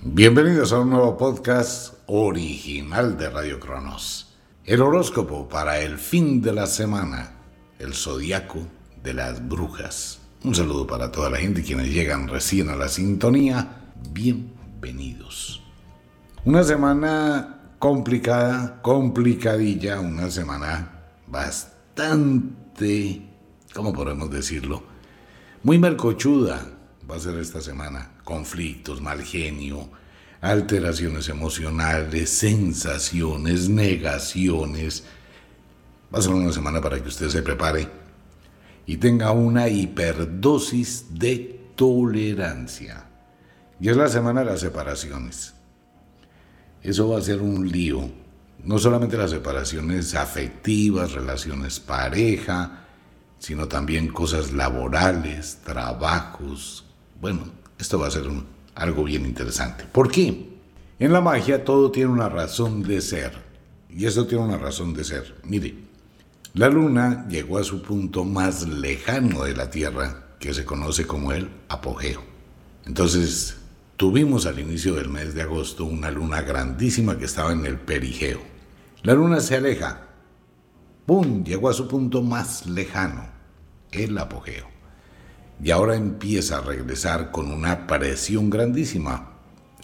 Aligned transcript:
Bienvenidos 0.00 0.72
a 0.72 0.78
un 0.78 0.90
nuevo 0.90 1.16
podcast 1.16 1.94
original 2.06 3.18
de 3.18 3.30
Radio 3.30 3.58
Cronos. 3.58 4.32
El 4.64 4.80
horóscopo 4.80 5.48
para 5.48 5.80
el 5.80 5.98
fin 5.98 6.40
de 6.40 6.52
la 6.52 6.68
semana, 6.68 7.32
el 7.80 7.94
zodiaco 7.94 8.60
de 9.02 9.14
las 9.14 9.46
brujas. 9.48 10.20
Un 10.44 10.54
saludo 10.54 10.86
para 10.86 11.10
toda 11.10 11.30
la 11.30 11.38
gente 11.38 11.64
quienes 11.64 11.92
llegan 11.92 12.28
recién 12.28 12.68
a 12.68 12.76
la 12.76 12.88
sintonía. 12.88 13.90
Bienvenidos. 14.12 15.64
Una 16.44 16.62
semana 16.62 17.74
complicada, 17.80 18.80
complicadilla, 18.80 19.98
una 19.98 20.30
semana 20.30 20.92
bastante, 21.26 23.20
¿cómo 23.74 23.92
podemos 23.92 24.30
decirlo? 24.30 24.84
Muy 25.64 25.80
mercochuda 25.80 26.64
va 27.10 27.16
a 27.16 27.20
ser 27.20 27.36
esta 27.38 27.60
semana. 27.60 28.12
Conflictos, 28.28 29.00
mal 29.00 29.22
genio, 29.22 29.88
alteraciones 30.42 31.30
emocionales, 31.30 32.28
sensaciones, 32.28 33.70
negaciones. 33.70 35.04
Va 36.14 36.18
a 36.18 36.20
ser 36.20 36.34
una 36.34 36.52
semana 36.52 36.82
para 36.82 37.00
que 37.00 37.08
usted 37.08 37.30
se 37.30 37.40
prepare 37.40 37.88
y 38.84 38.98
tenga 38.98 39.32
una 39.32 39.68
hiperdosis 39.68 41.06
de 41.08 41.70
tolerancia. 41.74 43.06
Y 43.80 43.88
es 43.88 43.96
la 43.96 44.08
semana 44.08 44.40
de 44.40 44.50
las 44.50 44.60
separaciones. 44.60 45.54
Eso 46.82 47.08
va 47.08 47.20
a 47.20 47.22
ser 47.22 47.40
un 47.40 47.66
lío. 47.66 48.10
No 48.62 48.78
solamente 48.78 49.16
las 49.16 49.30
separaciones 49.30 50.14
afectivas, 50.14 51.12
relaciones 51.12 51.80
pareja, 51.80 52.84
sino 53.38 53.68
también 53.68 54.08
cosas 54.08 54.52
laborales, 54.52 55.60
trabajos, 55.64 56.84
bueno, 57.22 57.57
esto 57.78 57.98
va 57.98 58.08
a 58.08 58.10
ser 58.10 58.24
algo 58.74 59.04
bien 59.04 59.24
interesante. 59.24 59.84
¿Por 59.84 60.10
qué? 60.10 60.48
En 60.98 61.12
la 61.12 61.20
magia 61.20 61.64
todo 61.64 61.90
tiene 61.90 62.10
una 62.10 62.28
razón 62.28 62.82
de 62.82 63.00
ser. 63.00 63.32
Y 63.88 64.06
esto 64.06 64.26
tiene 64.26 64.44
una 64.44 64.58
razón 64.58 64.94
de 64.94 65.04
ser. 65.04 65.36
Mire, 65.44 65.74
la 66.54 66.68
luna 66.68 67.26
llegó 67.28 67.58
a 67.58 67.64
su 67.64 67.82
punto 67.82 68.24
más 68.24 68.66
lejano 68.66 69.44
de 69.44 69.56
la 69.56 69.70
Tierra, 69.70 70.34
que 70.38 70.54
se 70.54 70.64
conoce 70.64 71.06
como 71.06 71.32
el 71.32 71.48
apogeo. 71.68 72.22
Entonces, 72.84 73.56
tuvimos 73.96 74.46
al 74.46 74.58
inicio 74.58 74.94
del 74.94 75.08
mes 75.08 75.34
de 75.34 75.42
agosto 75.42 75.84
una 75.84 76.10
luna 76.10 76.42
grandísima 76.42 77.18
que 77.18 77.26
estaba 77.26 77.52
en 77.52 77.64
el 77.64 77.78
perigeo. 77.78 78.40
La 79.02 79.14
luna 79.14 79.40
se 79.40 79.56
aleja. 79.56 80.02
¡Pum! 81.06 81.44
Llegó 81.44 81.70
a 81.70 81.74
su 81.74 81.88
punto 81.88 82.22
más 82.22 82.66
lejano, 82.66 83.26
el 83.92 84.18
apogeo 84.18 84.77
y 85.62 85.70
ahora 85.70 85.96
empieza 85.96 86.58
a 86.58 86.60
regresar 86.60 87.30
con 87.30 87.50
una 87.50 87.86
presión 87.86 88.50
grandísima. 88.50 89.32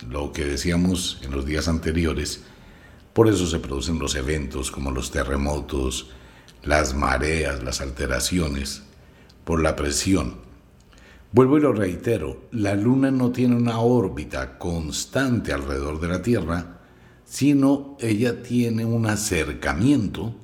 Lo 0.09 0.33
que 0.33 0.45
decíamos 0.45 1.21
en 1.23 1.33
los 1.33 1.47
días 1.47 1.69
anteriores, 1.69 2.43
por 3.13 3.29
eso 3.29 3.47
se 3.47 3.59
producen 3.59 3.99
los 3.99 4.15
eventos 4.15 4.71
como 4.71 4.91
los 4.91 5.11
terremotos, 5.11 6.11
las 6.63 6.95
mareas, 6.95 7.63
las 7.63 7.81
alteraciones, 7.81 8.83
por 9.45 9.63
la 9.63 9.77
presión. 9.77 10.37
Vuelvo 11.33 11.59
y 11.59 11.61
lo 11.61 11.73
reitero, 11.73 12.45
la 12.53 12.75
Luna 12.75 13.11
no 13.11 13.33
tiene 13.33 13.57
una 13.57 13.81
órbita 13.81 14.59
constante 14.59 15.53
alrededor 15.53 16.01
de 16.01 16.09
la 16.09 16.23
Tierra, 16.23 16.81
sino 17.25 17.97
ella 18.01 18.43
tiene 18.43 18.85
un 18.85 19.07
acercamiento 19.07 20.37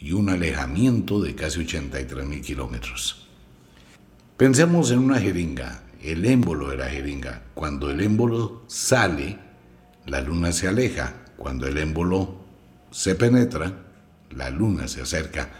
y 0.00 0.12
un 0.12 0.30
alejamiento 0.30 1.20
de 1.20 1.34
casi 1.34 1.60
83 1.60 2.26
mil 2.26 2.40
kilómetros. 2.40 3.27
Pensemos 4.38 4.92
en 4.92 5.00
una 5.00 5.18
jeringa, 5.18 5.82
el 6.00 6.24
émbolo 6.24 6.70
de 6.70 6.76
la 6.76 6.86
jeringa. 6.86 7.42
Cuando 7.54 7.90
el 7.90 8.00
émbolo 8.00 8.62
sale, 8.68 9.36
la 10.06 10.20
luna 10.20 10.52
se 10.52 10.68
aleja. 10.68 11.12
Cuando 11.36 11.66
el 11.66 11.76
émbolo 11.76 12.36
se 12.92 13.16
penetra, 13.16 13.72
la 14.30 14.50
luna 14.50 14.86
se 14.86 15.02
acerca. 15.02 15.50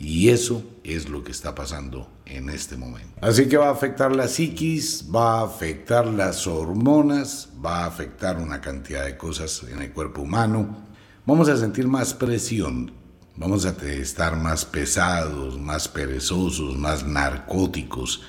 Y 0.00 0.30
eso 0.30 0.64
es 0.82 1.08
lo 1.08 1.22
que 1.22 1.30
está 1.30 1.54
pasando 1.54 2.10
en 2.26 2.50
este 2.50 2.76
momento. 2.76 3.14
Así 3.20 3.46
que 3.46 3.56
va 3.56 3.68
a 3.68 3.72
afectar 3.72 4.10
la 4.10 4.26
psiquis, 4.26 5.08
va 5.14 5.38
a 5.38 5.44
afectar 5.44 6.04
las 6.04 6.48
hormonas, 6.48 7.50
va 7.64 7.84
a 7.84 7.86
afectar 7.86 8.38
una 8.38 8.60
cantidad 8.60 9.04
de 9.04 9.16
cosas 9.16 9.62
en 9.70 9.80
el 9.80 9.92
cuerpo 9.92 10.22
humano. 10.22 10.84
Vamos 11.24 11.48
a 11.48 11.56
sentir 11.56 11.86
más 11.86 12.14
presión, 12.14 12.90
Vamos 13.36 13.66
a 13.66 13.70
estar 13.70 14.36
más 14.36 14.64
pesados, 14.64 15.58
más 15.58 15.88
perezosos, 15.88 16.76
más 16.78 17.04
narcóticos. 17.04 18.22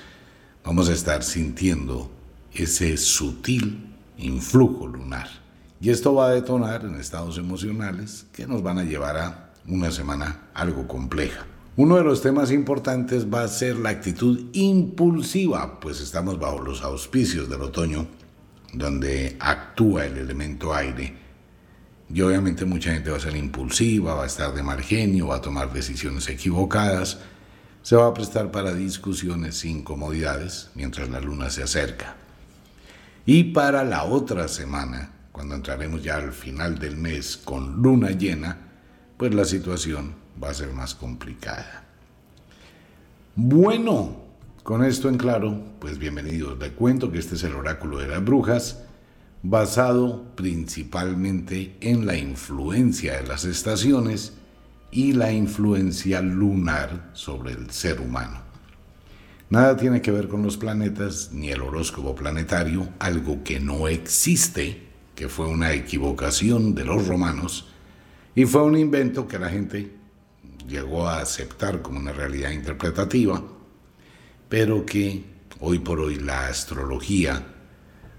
Vamos 0.64 0.88
a 0.88 0.94
estar 0.94 1.22
sintiendo 1.22 2.10
ese 2.52 2.96
sutil 2.96 3.94
influjo 4.18 4.88
lunar. 4.88 5.28
Y 5.80 5.90
esto 5.90 6.12
va 6.12 6.26
a 6.26 6.30
detonar 6.30 6.84
en 6.84 6.96
estados 6.96 7.38
emocionales 7.38 8.26
que 8.32 8.48
nos 8.48 8.64
van 8.64 8.78
a 8.78 8.84
llevar 8.84 9.16
a 9.16 9.52
una 9.68 9.92
semana 9.92 10.48
algo 10.54 10.88
compleja. 10.88 11.46
Uno 11.76 11.96
de 11.98 12.02
los 12.02 12.20
temas 12.20 12.50
importantes 12.50 13.32
va 13.32 13.44
a 13.44 13.48
ser 13.48 13.76
la 13.76 13.90
actitud 13.90 14.46
impulsiva, 14.54 15.78
pues 15.78 16.00
estamos 16.00 16.40
bajo 16.40 16.58
los 16.58 16.82
auspicios 16.82 17.48
del 17.48 17.62
otoño, 17.62 18.08
donde 18.72 19.36
actúa 19.38 20.06
el 20.06 20.16
elemento 20.16 20.74
aire 20.74 21.25
y 22.12 22.20
obviamente 22.20 22.64
mucha 22.64 22.92
gente 22.92 23.10
va 23.10 23.16
a 23.16 23.20
ser 23.20 23.36
impulsiva, 23.36 24.14
va 24.14 24.22
a 24.24 24.26
estar 24.26 24.54
de 24.54 24.62
mal 24.62 24.80
genio, 24.80 25.28
va 25.28 25.36
a 25.36 25.40
tomar 25.40 25.72
decisiones 25.72 26.28
equivocadas, 26.28 27.18
se 27.82 27.96
va 27.96 28.06
a 28.06 28.14
prestar 28.14 28.50
para 28.50 28.74
discusiones 28.74 29.58
sin 29.58 29.82
comodidades 29.82 30.70
mientras 30.74 31.08
la 31.08 31.20
luna 31.20 31.50
se 31.50 31.62
acerca. 31.62 32.16
Y 33.24 33.44
para 33.44 33.82
la 33.82 34.04
otra 34.04 34.46
semana, 34.46 35.10
cuando 35.32 35.56
entraremos 35.56 36.02
ya 36.02 36.16
al 36.16 36.32
final 36.32 36.78
del 36.78 36.96
mes 36.96 37.36
con 37.36 37.82
luna 37.82 38.10
llena, 38.12 38.56
pues 39.16 39.34
la 39.34 39.44
situación 39.44 40.14
va 40.42 40.50
a 40.50 40.54
ser 40.54 40.72
más 40.72 40.94
complicada. 40.94 41.84
Bueno, 43.34 44.16
con 44.62 44.84
esto 44.84 45.08
en 45.08 45.18
claro, 45.18 45.60
pues 45.80 45.98
bienvenidos. 45.98 46.58
Le 46.58 46.72
cuento 46.72 47.10
que 47.10 47.18
este 47.18 47.34
es 47.34 47.42
el 47.42 47.54
oráculo 47.54 47.98
de 47.98 48.08
las 48.08 48.24
brujas 48.24 48.85
basado 49.42 50.34
principalmente 50.34 51.76
en 51.80 52.06
la 52.06 52.16
influencia 52.16 53.20
de 53.20 53.26
las 53.26 53.44
estaciones 53.44 54.34
y 54.90 55.12
la 55.12 55.32
influencia 55.32 56.20
lunar 56.22 57.10
sobre 57.12 57.52
el 57.52 57.70
ser 57.70 58.00
humano. 58.00 58.40
Nada 59.48 59.76
tiene 59.76 60.02
que 60.02 60.10
ver 60.10 60.26
con 60.26 60.42
los 60.42 60.56
planetas 60.56 61.30
ni 61.32 61.50
el 61.50 61.62
horóscopo 61.62 62.14
planetario, 62.14 62.88
algo 62.98 63.44
que 63.44 63.60
no 63.60 63.86
existe, 63.86 64.82
que 65.14 65.28
fue 65.28 65.46
una 65.46 65.72
equivocación 65.72 66.74
de 66.74 66.84
los 66.84 67.06
romanos 67.06 67.68
y 68.34 68.44
fue 68.44 68.62
un 68.62 68.76
invento 68.76 69.26
que 69.26 69.38
la 69.38 69.48
gente 69.48 69.92
llegó 70.68 71.08
a 71.08 71.20
aceptar 71.20 71.80
como 71.80 71.98
una 71.98 72.12
realidad 72.12 72.50
interpretativa, 72.50 73.42
pero 74.48 74.84
que 74.84 75.24
hoy 75.60 75.78
por 75.78 76.00
hoy 76.00 76.16
la 76.16 76.48
astrología 76.48 77.55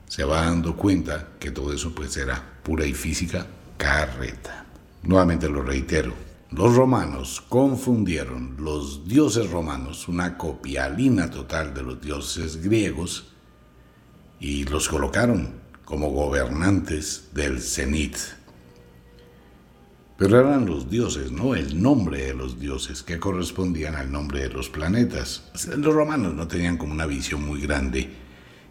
se 0.07 0.23
va 0.23 0.45
dando 0.45 0.75
cuenta 0.75 1.29
que 1.39 1.51
todo 1.51 1.73
eso 1.73 1.93
pues 1.93 2.15
era 2.17 2.41
pura 2.63 2.85
y 2.85 2.93
física 2.93 3.45
carreta. 3.77 4.65
Nuevamente 5.03 5.49
lo 5.49 5.61
reitero, 5.61 6.13
los 6.51 6.75
romanos 6.75 7.43
confundieron 7.47 8.55
los 8.59 9.07
dioses 9.07 9.51
romanos, 9.51 10.07
una 10.07 10.37
copialina 10.37 11.29
total 11.29 11.73
de 11.73 11.83
los 11.83 12.01
dioses 12.01 12.63
griegos, 12.63 13.25
y 14.39 14.65
los 14.65 14.87
colocaron 14.87 15.49
como 15.83 16.11
gobernantes 16.11 17.29
del 17.33 17.61
cenit. 17.61 18.17
Pero 20.17 20.39
eran 20.39 20.65
los 20.65 20.89
dioses, 20.89 21.31
no 21.31 21.53
el 21.53 21.81
nombre 21.81 22.25
de 22.25 22.33
los 22.33 22.59
dioses, 22.59 23.03
que 23.03 23.19
correspondían 23.19 23.95
al 23.95 24.11
nombre 24.11 24.41
de 24.41 24.49
los 24.49 24.69
planetas. 24.69 25.51
Los 25.77 25.93
romanos 25.93 26.33
no 26.33 26.47
tenían 26.47 26.77
como 26.77 26.93
una 26.93 27.05
visión 27.05 27.45
muy 27.45 27.61
grande 27.61 28.26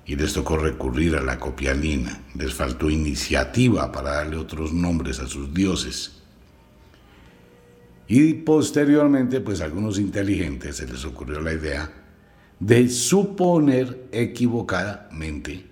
y 0.07 0.15
les 0.15 0.33
tocó 0.33 0.57
recurrir 0.57 1.17
a 1.17 1.21
la 1.21 1.39
copialina. 1.39 2.23
Les 2.35 2.55
faltó 2.55 2.89
iniciativa 2.89 3.91
para 3.91 4.13
darle 4.13 4.37
otros 4.37 4.73
nombres 4.73 5.19
a 5.19 5.27
sus 5.27 5.53
dioses. 5.53 6.13
Y 8.09 8.35
posteriormente, 8.35 9.41
pues 9.41 9.61
a 9.61 9.65
algunos 9.65 9.99
inteligentes 9.99 10.77
se 10.77 10.87
les 10.87 11.05
ocurrió 11.05 11.41
la 11.41 11.53
idea 11.53 11.91
de 12.61 12.89
suponer 12.89 14.09
equivocadamente 14.13 15.67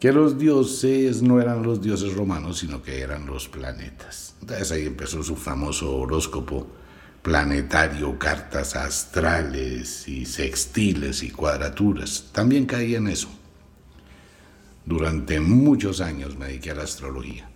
que 0.00 0.12
los 0.12 0.36
dioses 0.36 1.22
no 1.22 1.40
eran 1.40 1.62
los 1.62 1.80
dioses 1.80 2.14
romanos, 2.14 2.58
sino 2.58 2.82
que 2.82 3.00
eran 3.00 3.26
los 3.26 3.46
planetas. 3.46 4.34
Entonces 4.40 4.72
ahí 4.72 4.86
empezó 4.86 5.22
su 5.22 5.36
famoso 5.36 5.96
horóscopo 5.96 6.66
planetario, 7.22 8.18
cartas 8.18 8.74
astrales 8.74 10.08
y 10.08 10.26
sextiles 10.26 11.22
y 11.22 11.30
cuadraturas. 11.30 12.30
También 12.32 12.66
caí 12.66 12.96
en 12.96 13.06
eso. 13.06 13.28
Durante 14.84 15.38
muchos 15.38 16.00
años 16.00 16.36
me 16.36 16.46
dediqué 16.46 16.72
a 16.72 16.74
la 16.74 16.82
astrología, 16.82 17.48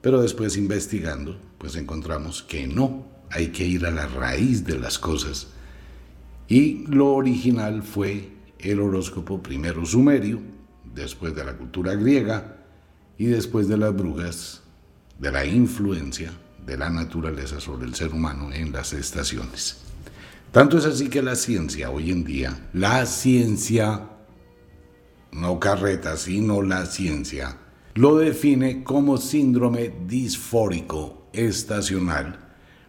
pero 0.00 0.20
después 0.20 0.56
investigando, 0.56 1.40
pues 1.58 1.76
encontramos 1.76 2.42
que 2.42 2.66
no, 2.66 3.06
hay 3.30 3.48
que 3.48 3.64
ir 3.64 3.86
a 3.86 3.92
la 3.92 4.06
raíz 4.08 4.64
de 4.64 4.78
las 4.78 4.98
cosas. 4.98 5.48
Y 6.48 6.84
lo 6.88 7.12
original 7.12 7.84
fue 7.84 8.30
el 8.58 8.80
horóscopo 8.80 9.40
primero 9.40 9.86
sumerio, 9.86 10.40
después 10.94 11.34
de 11.36 11.44
la 11.44 11.56
cultura 11.56 11.94
griega, 11.94 12.56
y 13.18 13.26
después 13.26 13.68
de 13.68 13.78
las 13.78 13.94
brujas, 13.94 14.62
de 15.18 15.32
la 15.32 15.46
influencia 15.46 16.32
de 16.66 16.76
la 16.76 16.90
naturaleza 16.90 17.60
sobre 17.60 17.86
el 17.86 17.94
ser 17.94 18.12
humano 18.12 18.52
en 18.52 18.72
las 18.72 18.92
estaciones. 18.92 19.78
Tanto 20.52 20.78
es 20.78 20.84
así 20.84 21.08
que 21.08 21.22
la 21.22 21.36
ciencia 21.36 21.90
hoy 21.90 22.10
en 22.10 22.24
día, 22.24 22.68
la 22.72 23.06
ciencia, 23.06 24.08
no 25.32 25.60
carreta, 25.60 26.16
sino 26.16 26.62
la 26.62 26.86
ciencia, 26.86 27.58
lo 27.94 28.16
define 28.16 28.82
como 28.82 29.16
síndrome 29.18 29.92
disfórico 30.06 31.28
estacional, 31.32 32.38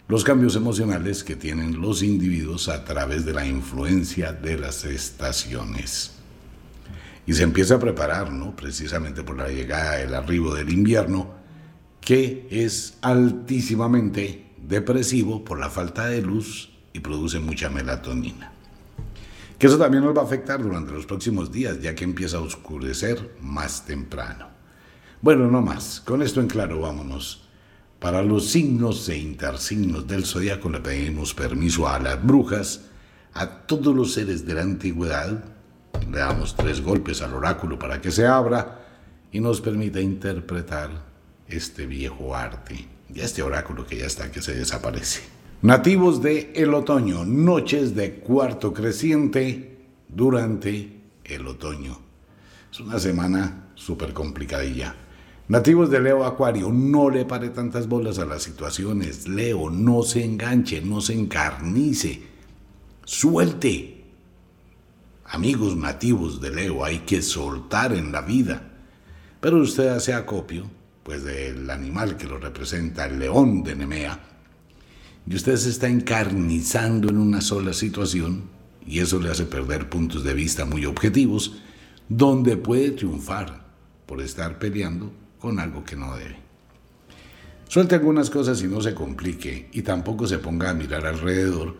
los 0.07 0.23
cambios 0.23 0.55
emocionales 0.55 1.23
que 1.23 1.35
tienen 1.35 1.81
los 1.81 2.01
individuos 2.01 2.69
a 2.69 2.83
través 2.85 3.25
de 3.25 3.33
la 3.33 3.45
influencia 3.45 4.31
de 4.31 4.57
las 4.57 4.85
estaciones. 4.85 6.13
Y 7.25 7.33
se 7.33 7.43
empieza 7.43 7.75
a 7.75 7.79
preparar, 7.79 8.31
¿no? 8.31 8.55
Precisamente 8.55 9.23
por 9.23 9.37
la 9.37 9.49
llegada, 9.49 10.01
el 10.01 10.15
arribo 10.15 10.55
del 10.55 10.71
invierno, 10.71 11.36
que 12.07 12.47
es 12.49 12.99
altísimamente 13.01 14.45
depresivo 14.65 15.43
por 15.43 15.59
la 15.59 15.69
falta 15.69 16.05
de 16.05 16.21
luz 16.21 16.69
y 16.93 17.01
produce 17.01 17.37
mucha 17.37 17.69
melatonina. 17.69 18.53
Que 19.59 19.67
eso 19.67 19.77
también 19.77 20.05
nos 20.05 20.15
va 20.15 20.21
a 20.21 20.23
afectar 20.23 20.63
durante 20.63 20.93
los 20.93 21.05
próximos 21.05 21.51
días, 21.51 21.81
ya 21.81 21.95
que 21.95 22.05
empieza 22.05 22.37
a 22.37 22.39
oscurecer 22.39 23.35
más 23.41 23.85
temprano. 23.85 24.47
Bueno, 25.21 25.51
no 25.51 25.61
más. 25.61 25.99
Con 25.99 26.21
esto 26.21 26.39
en 26.39 26.47
claro, 26.47 26.79
vámonos. 26.79 27.49
Para 27.99 28.21
los 28.23 28.51
signos 28.51 29.09
e 29.09 29.17
intersignos 29.17 30.07
del 30.07 30.23
zodiaco 30.23 30.69
le 30.69 30.79
pedimos 30.79 31.33
permiso 31.33 31.89
a 31.89 31.99
las 31.99 32.25
brujas, 32.25 32.85
a 33.33 33.49
todos 33.67 33.93
los 33.93 34.13
seres 34.13 34.45
de 34.45 34.53
la 34.53 34.61
antigüedad. 34.61 35.43
Le 36.09 36.19
damos 36.19 36.55
tres 36.55 36.79
golpes 36.79 37.21
al 37.21 37.33
oráculo 37.33 37.77
para 37.77 37.99
que 37.99 38.11
se 38.11 38.25
abra 38.25 38.85
y 39.29 39.41
nos 39.41 39.59
permita 39.59 39.99
interpretar 39.99 41.06
este 41.49 41.85
viejo 41.85 42.35
arte 42.35 42.87
y 43.13 43.19
este 43.19 43.41
oráculo 43.41 43.85
que 43.85 43.97
ya 43.97 44.05
está 44.05 44.31
que 44.31 44.41
se 44.41 44.55
desaparece. 44.55 45.21
Nativos 45.61 46.21
de 46.21 46.51
el 46.55 46.73
otoño, 46.73 47.25
noches 47.25 47.95
de 47.95 48.15
cuarto 48.15 48.73
creciente 48.73 49.77
durante 50.07 51.01
el 51.23 51.47
otoño. 51.47 51.99
Es 52.71 52.79
una 52.79 52.99
semana 52.99 53.69
súper 53.75 54.13
complicadilla. 54.13 54.95
Nativos 55.47 55.89
de 55.89 56.01
Leo 56.01 56.25
Acuario, 56.25 56.71
no 56.71 57.09
le 57.09 57.23
pare 57.23 57.49
tantas 57.49 57.87
bolas 57.87 58.19
a 58.19 58.25
las 58.25 58.43
situaciones. 58.43 59.27
Leo, 59.27 59.69
no 59.69 60.03
se 60.03 60.23
enganche, 60.23 60.81
no 60.81 60.99
se 60.99 61.13
encarnice. 61.13 62.21
Suelte. 63.05 64.03
Amigos 65.25 65.75
nativos 65.75 66.41
de 66.41 66.51
Leo, 66.51 66.83
hay 66.83 66.99
que 66.99 67.21
soltar 67.21 67.93
en 67.93 68.11
la 68.11 68.21
vida. 68.21 68.73
Pero 69.39 69.57
usted 69.57 69.87
hace 69.87 70.13
acopio, 70.13 70.69
pues 71.07 71.23
del 71.23 71.69
animal 71.69 72.17
que 72.17 72.27
lo 72.27 72.37
representa, 72.37 73.05
el 73.05 73.17
león 73.17 73.63
de 73.63 73.77
Nemea, 73.77 74.19
y 75.25 75.35
usted 75.35 75.55
se 75.55 75.69
está 75.69 75.87
encarnizando 75.87 77.07
en 77.07 77.17
una 77.17 77.39
sola 77.39 77.71
situación 77.71 78.43
y 78.85 78.99
eso 78.99 79.17
le 79.21 79.29
hace 79.29 79.45
perder 79.45 79.87
puntos 79.87 80.25
de 80.25 80.33
vista 80.33 80.65
muy 80.65 80.85
objetivos 80.85 81.59
donde 82.09 82.57
puede 82.57 82.91
triunfar 82.91 83.67
por 84.05 84.21
estar 84.21 84.59
peleando 84.59 85.13
con 85.39 85.59
algo 85.59 85.85
que 85.85 85.95
no 85.95 86.13
debe. 86.13 86.39
Suelte 87.69 87.95
algunas 87.95 88.29
cosas 88.29 88.61
y 88.61 88.67
no 88.67 88.81
se 88.81 88.93
complique 88.93 89.69
y 89.71 89.83
tampoco 89.83 90.27
se 90.27 90.39
ponga 90.39 90.71
a 90.71 90.73
mirar 90.73 91.05
alrededor 91.05 91.77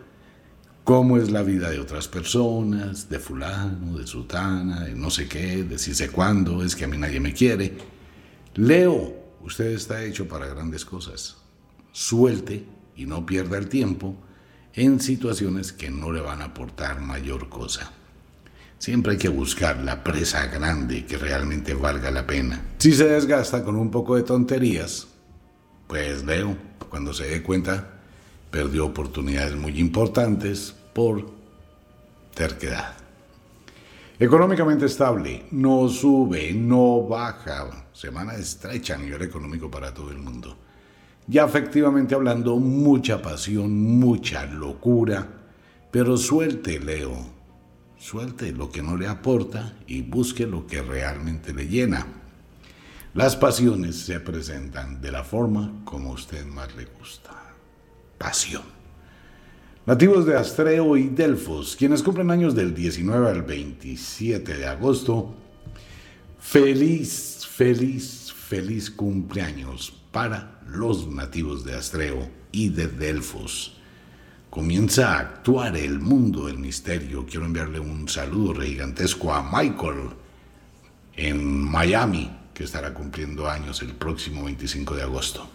cómo 0.85 1.18
es 1.18 1.31
la 1.31 1.44
vida 1.44 1.69
de 1.69 1.81
otras 1.81 2.07
personas, 2.07 3.09
de 3.09 3.19
fulano, 3.19 3.97
de 3.97 4.07
sultana, 4.07 4.85
de 4.85 4.95
no 4.95 5.09
sé 5.09 5.27
qué, 5.27 5.65
de 5.65 5.77
si 5.77 5.94
sé 5.94 6.07
cuándo, 6.07 6.63
es 6.63 6.77
que 6.77 6.85
a 6.85 6.88
mí 6.88 6.97
nadie 6.97 7.19
me 7.19 7.33
quiere. 7.33 7.97
Leo, 8.57 9.16
usted 9.47 9.67
está 9.67 10.03
hecho 10.03 10.27
para 10.27 10.45
grandes 10.45 10.83
cosas. 10.83 11.38
Suelte 11.91 12.65
y 12.95 13.05
no 13.05 13.25
pierda 13.25 13.57
el 13.57 13.69
tiempo 13.69 14.15
en 14.73 14.99
situaciones 14.99 15.71
que 15.71 15.89
no 15.89 16.11
le 16.11 16.21
van 16.21 16.41
a 16.41 16.45
aportar 16.45 16.99
mayor 16.99 17.49
cosa. 17.49 17.91
Siempre 18.77 19.13
hay 19.13 19.17
que 19.17 19.29
buscar 19.29 19.77
la 19.77 20.03
presa 20.03 20.45
grande 20.47 21.05
que 21.05 21.17
realmente 21.17 21.73
valga 21.73 22.11
la 22.11 22.27
pena. 22.27 22.61
Si 22.77 22.94
se 22.94 23.07
desgasta 23.07 23.63
con 23.63 23.75
un 23.75 23.89
poco 23.89 24.15
de 24.15 24.23
tonterías, 24.23 25.07
pues 25.88 26.23
Leo, 26.25 26.55
cuando 26.89 27.13
se 27.13 27.29
dé 27.29 27.41
cuenta, 27.41 28.01
perdió 28.51 28.85
oportunidades 28.85 29.55
muy 29.55 29.79
importantes 29.79 30.75
por 30.93 31.25
terquedad. 32.35 32.95
Económicamente 34.19 34.85
estable, 34.85 35.45
no 35.51 35.88
sube, 35.88 36.53
no 36.53 37.07
baja. 37.07 37.87
Semana 37.97 38.35
estrecha 38.35 38.94
a 38.94 38.97
nivel 38.97 39.23
económico 39.23 39.71
para 39.71 39.94
todo 39.94 40.11
el 40.11 40.19
mundo 40.19 40.55
ya 41.27 41.45
efectivamente 41.45 42.15
hablando, 42.15 42.55
mucha 42.55 43.21
pasión, 43.21 43.99
mucha 43.99 44.45
locura, 44.45 45.27
pero 45.91 46.15
suelte, 46.15 46.79
Leo, 46.79 47.17
suelte 47.97 48.53
lo 48.53 48.71
que 48.71 48.81
no 48.81 48.95
le 48.95 49.07
aporta 49.07 49.77
y 49.88 50.01
busque 50.03 50.47
lo 50.47 50.65
que 50.65 50.81
realmente 50.81 51.53
le 51.53 51.67
llena. 51.67 52.07
Las 53.13 53.35
pasiones 53.35 53.97
se 53.97 54.21
presentan 54.21 55.01
de 55.01 55.11
la 55.11 55.23
forma 55.23 55.81
como 55.83 56.11
a 56.11 56.13
usted 56.13 56.45
más 56.45 56.73
le 56.75 56.85
gusta. 56.85 57.31
Pasión. 58.17 58.63
Nativos 59.85 60.25
de 60.25 60.38
Astreo 60.38 60.95
y 60.95 61.09
Delfos, 61.09 61.75
quienes 61.75 62.03
cumplen 62.03 62.31
años 62.31 62.55
del 62.55 62.73
19 62.73 63.29
al 63.29 63.41
27 63.41 64.55
de 64.55 64.65
agosto, 64.65 65.33
feliz, 66.39 67.37
feliz, 67.57 68.31
feliz 68.31 68.92
cumpleaños 68.92 69.92
para 70.12 70.62
los 70.68 71.07
nativos 71.07 71.63
de 71.63 71.74
Astreo 71.74 72.30
y 72.51 72.69
de 72.69 72.88
Delfos. 72.88 73.75
Comienza 74.51 75.15
a 75.15 75.19
actuar 75.21 75.75
el 75.75 76.00
mundo 76.00 76.45
del 76.45 76.59
misterio. 76.59 77.25
Quiero 77.25 77.48
enviarle 77.48 77.80
un 77.80 78.07
saludo 78.07 78.62
gigantesco 78.62 79.33
a 79.33 79.42
Michael 79.42 80.09
en 81.15 81.63
Miami, 81.63 82.30
que 82.54 82.63
estará 82.63 82.94
cumpliendo 82.94 83.50
años 83.50 83.81
el 83.81 83.95
próximo 83.95 84.44
25 84.44 84.94
de 84.94 85.01
agosto. 85.01 85.50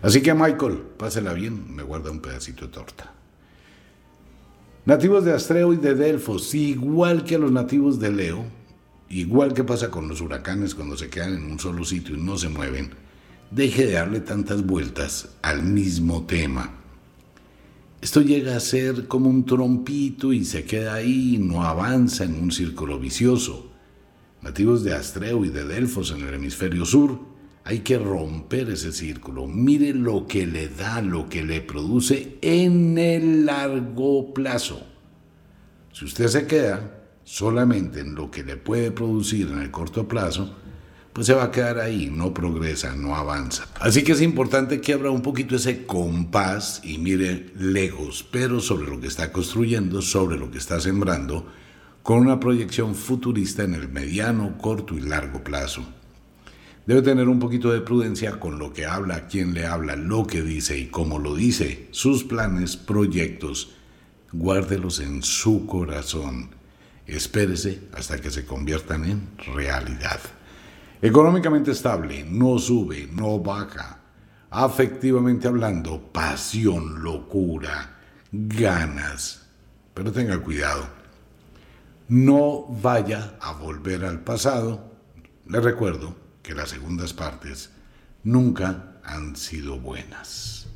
Así 0.00 0.22
que 0.22 0.32
Michael, 0.34 0.76
pásela 0.96 1.32
bien, 1.32 1.74
me 1.74 1.82
guarda 1.82 2.12
un 2.12 2.20
pedacito 2.20 2.66
de 2.66 2.72
torta. 2.72 3.12
Nativos 4.84 5.24
de 5.24 5.34
Astreo 5.34 5.72
y 5.72 5.76
de 5.78 5.96
Delfos, 5.96 6.54
igual 6.54 7.24
que 7.24 7.38
los 7.38 7.50
nativos 7.50 7.98
de 7.98 8.12
Leo, 8.12 8.57
igual 9.10 9.54
que 9.54 9.64
pasa 9.64 9.90
con 9.90 10.08
los 10.08 10.20
huracanes 10.20 10.74
cuando 10.74 10.96
se 10.96 11.08
quedan 11.08 11.34
en 11.34 11.50
un 11.50 11.58
solo 11.58 11.84
sitio 11.84 12.16
y 12.16 12.20
no 12.20 12.36
se 12.36 12.48
mueven, 12.48 12.90
deje 13.50 13.86
de 13.86 13.92
darle 13.92 14.20
tantas 14.20 14.64
vueltas 14.64 15.30
al 15.42 15.62
mismo 15.62 16.24
tema. 16.26 16.74
Esto 18.00 18.20
llega 18.20 18.56
a 18.56 18.60
ser 18.60 19.08
como 19.08 19.28
un 19.28 19.44
trompito 19.44 20.32
y 20.32 20.44
se 20.44 20.64
queda 20.64 20.94
ahí, 20.94 21.38
no 21.38 21.64
avanza 21.64 22.24
en 22.24 22.34
un 22.34 22.52
círculo 22.52 22.98
vicioso. 22.98 23.72
Nativos 24.40 24.84
de 24.84 24.94
Astreo 24.94 25.44
y 25.44 25.48
de 25.48 25.64
Delfos 25.64 26.12
en 26.12 26.24
el 26.26 26.34
hemisferio 26.34 26.84
sur, 26.84 27.18
hay 27.64 27.80
que 27.80 27.98
romper 27.98 28.70
ese 28.70 28.92
círculo. 28.92 29.46
Mire 29.46 29.92
lo 29.92 30.26
que 30.28 30.46
le 30.46 30.68
da, 30.68 31.02
lo 31.02 31.28
que 31.28 31.42
le 31.42 31.60
produce 31.60 32.38
en 32.40 32.96
el 32.98 33.46
largo 33.46 34.32
plazo. 34.32 34.86
Si 35.92 36.04
usted 36.04 36.28
se 36.28 36.46
queda 36.46 36.97
solamente 37.28 38.00
en 38.00 38.14
lo 38.14 38.30
que 38.30 38.42
le 38.42 38.56
puede 38.56 38.90
producir 38.90 39.48
en 39.48 39.58
el 39.60 39.70
corto 39.70 40.08
plazo, 40.08 40.50
pues 41.12 41.26
se 41.26 41.34
va 41.34 41.44
a 41.44 41.50
quedar 41.50 41.78
ahí, 41.78 42.10
no 42.10 42.32
progresa, 42.32 42.96
no 42.96 43.16
avanza. 43.16 43.66
Así 43.80 44.02
que 44.02 44.12
es 44.12 44.22
importante 44.22 44.80
que 44.80 44.94
abra 44.94 45.10
un 45.10 45.20
poquito 45.20 45.56
ese 45.56 45.84
compás 45.84 46.80
y 46.82 46.96
mire 46.96 47.52
lejos, 47.58 48.26
pero 48.30 48.60
sobre 48.60 48.88
lo 48.88 48.98
que 48.98 49.08
está 49.08 49.30
construyendo, 49.30 50.00
sobre 50.00 50.38
lo 50.38 50.50
que 50.50 50.56
está 50.56 50.80
sembrando, 50.80 51.46
con 52.02 52.20
una 52.20 52.40
proyección 52.40 52.94
futurista 52.94 53.62
en 53.62 53.74
el 53.74 53.90
mediano, 53.90 54.56
corto 54.56 54.96
y 54.96 55.02
largo 55.02 55.44
plazo. 55.44 55.82
Debe 56.86 57.02
tener 57.02 57.28
un 57.28 57.40
poquito 57.40 57.70
de 57.70 57.82
prudencia 57.82 58.40
con 58.40 58.58
lo 58.58 58.72
que 58.72 58.86
habla, 58.86 59.26
quién 59.26 59.52
le 59.52 59.66
habla, 59.66 59.96
lo 59.96 60.26
que 60.26 60.40
dice 60.40 60.78
y 60.78 60.86
cómo 60.86 61.18
lo 61.18 61.34
dice, 61.34 61.88
sus 61.90 62.24
planes, 62.24 62.78
proyectos. 62.78 63.74
Guárdelos 64.32 65.00
en 65.00 65.22
su 65.22 65.66
corazón. 65.66 66.57
Espérese 67.08 67.88
hasta 67.94 68.20
que 68.20 68.30
se 68.30 68.44
conviertan 68.44 69.04
en 69.06 69.30
realidad. 69.54 70.20
Económicamente 71.00 71.70
estable, 71.70 72.22
no 72.28 72.58
sube, 72.58 73.08
no 73.10 73.38
baja. 73.38 74.00
Afectivamente 74.50 75.48
hablando, 75.48 76.12
pasión, 76.12 77.02
locura, 77.02 77.98
ganas. 78.30 79.46
Pero 79.94 80.12
tenga 80.12 80.38
cuidado. 80.38 80.86
No 82.08 82.66
vaya 82.68 83.38
a 83.40 83.52
volver 83.52 84.04
al 84.04 84.20
pasado. 84.20 84.92
Le 85.46 85.60
recuerdo 85.60 86.14
que 86.42 86.54
las 86.54 86.68
segundas 86.68 87.14
partes 87.14 87.70
nunca 88.22 89.00
han 89.02 89.34
sido 89.34 89.78
buenas. 89.78 90.66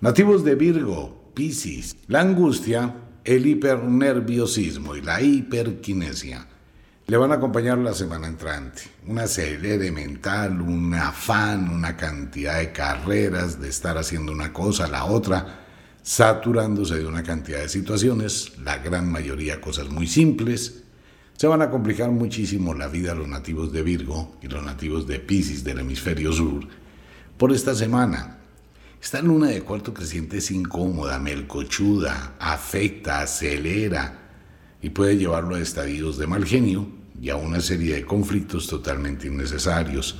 Nativos 0.00 0.42
de 0.42 0.54
Virgo, 0.54 1.32
Piscis, 1.34 1.96
la 2.08 2.20
angustia, 2.20 2.94
el 3.24 3.46
hipernerviosismo 3.46 4.94
y 4.96 5.02
la 5.02 5.20
hiperquinesia 5.22 6.46
le 7.06 7.16
van 7.16 7.32
a 7.32 7.34
acompañar 7.34 7.78
la 7.78 7.92
semana 7.92 8.28
entrante. 8.28 8.82
Una 9.06 9.24
acelere 9.24 9.90
mental, 9.92 10.60
un 10.60 10.94
afán, 10.94 11.68
una 11.68 11.96
cantidad 11.96 12.58
de 12.58 12.72
carreras, 12.72 13.60
de 13.60 13.68
estar 13.68 13.98
haciendo 13.98 14.32
una 14.32 14.52
cosa, 14.52 14.86
la 14.88 15.04
otra, 15.04 15.64
saturándose 16.02 16.96
de 16.96 17.06
una 17.06 17.22
cantidad 17.22 17.60
de 17.60 17.68
situaciones, 17.68 18.58
la 18.62 18.78
gran 18.78 19.10
mayoría 19.10 19.60
cosas 19.60 19.88
muy 19.90 20.06
simples. 20.06 20.82
Se 21.36 21.46
van 21.46 21.62
a 21.62 21.70
complicar 21.70 22.10
muchísimo 22.10 22.72
la 22.72 22.88
vida 22.88 23.12
a 23.12 23.14
los 23.14 23.28
nativos 23.28 23.72
de 23.72 23.82
Virgo 23.82 24.36
y 24.40 24.48
los 24.48 24.62
nativos 24.62 25.06
de 25.06 25.18
Pisces 25.18 25.64
del 25.64 25.80
hemisferio 25.80 26.32
sur 26.32 26.66
por 27.36 27.52
esta 27.52 27.74
semana. 27.74 28.43
Esta 29.04 29.20
luna 29.20 29.48
de 29.48 29.60
cuarto 29.60 29.92
creciente 29.92 30.38
es 30.38 30.50
incómoda, 30.50 31.18
melcochuda, 31.18 32.36
afecta, 32.40 33.20
acelera 33.20 34.30
y 34.80 34.88
puede 34.88 35.18
llevarlo 35.18 35.56
a 35.56 35.60
estadios 35.60 36.16
de 36.16 36.26
mal 36.26 36.46
genio 36.46 36.88
y 37.20 37.28
a 37.28 37.36
una 37.36 37.60
serie 37.60 37.96
de 37.96 38.06
conflictos 38.06 38.66
totalmente 38.66 39.26
innecesarios. 39.26 40.16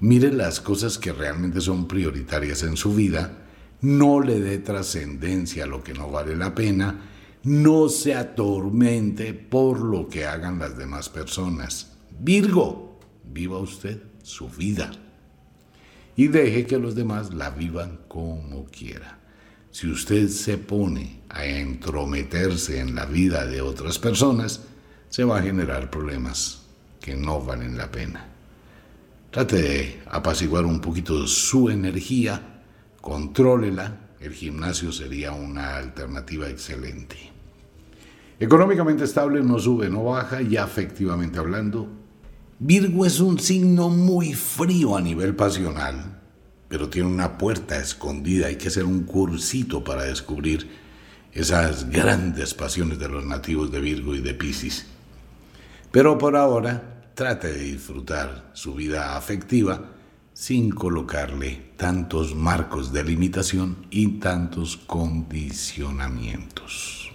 Mire 0.00 0.32
las 0.32 0.58
cosas 0.58 0.96
que 0.96 1.12
realmente 1.12 1.60
son 1.60 1.86
prioritarias 1.86 2.62
en 2.62 2.78
su 2.78 2.94
vida 2.94 3.44
no 3.82 4.22
le 4.22 4.40
dé 4.40 4.56
trascendencia 4.56 5.64
a 5.64 5.68
lo 5.68 5.84
que 5.84 5.92
no 5.92 6.10
vale 6.10 6.34
la 6.34 6.54
pena, 6.54 7.10
no 7.42 7.90
se 7.90 8.14
atormente 8.14 9.34
por 9.34 9.80
lo 9.80 10.08
que 10.08 10.24
hagan 10.24 10.58
las 10.58 10.78
demás 10.78 11.10
personas. 11.10 11.98
Virgo, 12.18 13.00
viva 13.22 13.58
usted 13.58 14.02
su 14.22 14.48
vida 14.48 14.92
y 16.18 16.26
deje 16.26 16.66
que 16.66 16.80
los 16.80 16.96
demás 16.96 17.32
la 17.32 17.50
vivan 17.50 18.00
como 18.08 18.64
quiera. 18.64 19.20
Si 19.70 19.88
usted 19.88 20.26
se 20.26 20.58
pone 20.58 21.20
a 21.28 21.44
entrometerse 21.44 22.80
en 22.80 22.96
la 22.96 23.06
vida 23.06 23.46
de 23.46 23.60
otras 23.60 24.00
personas, 24.00 24.62
se 25.10 25.22
va 25.22 25.38
a 25.38 25.42
generar 25.42 25.92
problemas 25.92 26.66
que 27.00 27.14
no 27.14 27.40
valen 27.40 27.76
la 27.76 27.92
pena. 27.92 28.26
Trate 29.30 29.62
de 29.62 30.02
apaciguar 30.10 30.64
un 30.64 30.80
poquito 30.80 31.24
su 31.28 31.70
energía 31.70 32.64
contrólela, 33.00 34.08
el 34.18 34.32
gimnasio 34.32 34.90
sería 34.90 35.30
una 35.30 35.76
alternativa 35.76 36.48
excelente. 36.48 37.30
Económicamente 38.40 39.04
estable 39.04 39.40
no 39.44 39.60
sube, 39.60 39.88
no 39.88 40.02
baja 40.02 40.42
y 40.42 40.56
afectivamente 40.56 41.38
hablando, 41.38 41.88
Virgo 42.60 43.06
es 43.06 43.20
un 43.20 43.38
signo 43.38 43.88
muy 43.88 44.34
frío 44.34 44.96
a 44.96 45.00
nivel 45.00 45.36
pasional, 45.36 46.18
pero 46.68 46.88
tiene 46.88 47.08
una 47.08 47.38
puerta 47.38 47.78
escondida, 47.78 48.48
hay 48.48 48.56
que 48.56 48.66
hacer 48.66 48.84
un 48.84 49.04
cursito 49.04 49.84
para 49.84 50.02
descubrir 50.02 50.68
esas 51.32 51.88
grandes 51.88 52.54
pasiones 52.54 52.98
de 52.98 53.08
los 53.08 53.24
nativos 53.24 53.70
de 53.70 53.78
Virgo 53.78 54.16
y 54.16 54.22
de 54.22 54.34
Piscis. 54.34 54.86
Pero 55.92 56.18
por 56.18 56.34
ahora 56.34 57.12
trate 57.14 57.52
de 57.52 57.62
disfrutar 57.62 58.50
su 58.54 58.74
vida 58.74 59.16
afectiva, 59.16 59.92
sin 60.32 60.70
colocarle 60.70 61.70
tantos 61.76 62.34
marcos 62.34 62.92
de 62.92 63.04
limitación 63.04 63.86
y 63.90 64.18
tantos 64.18 64.76
condicionamientos. 64.76 67.12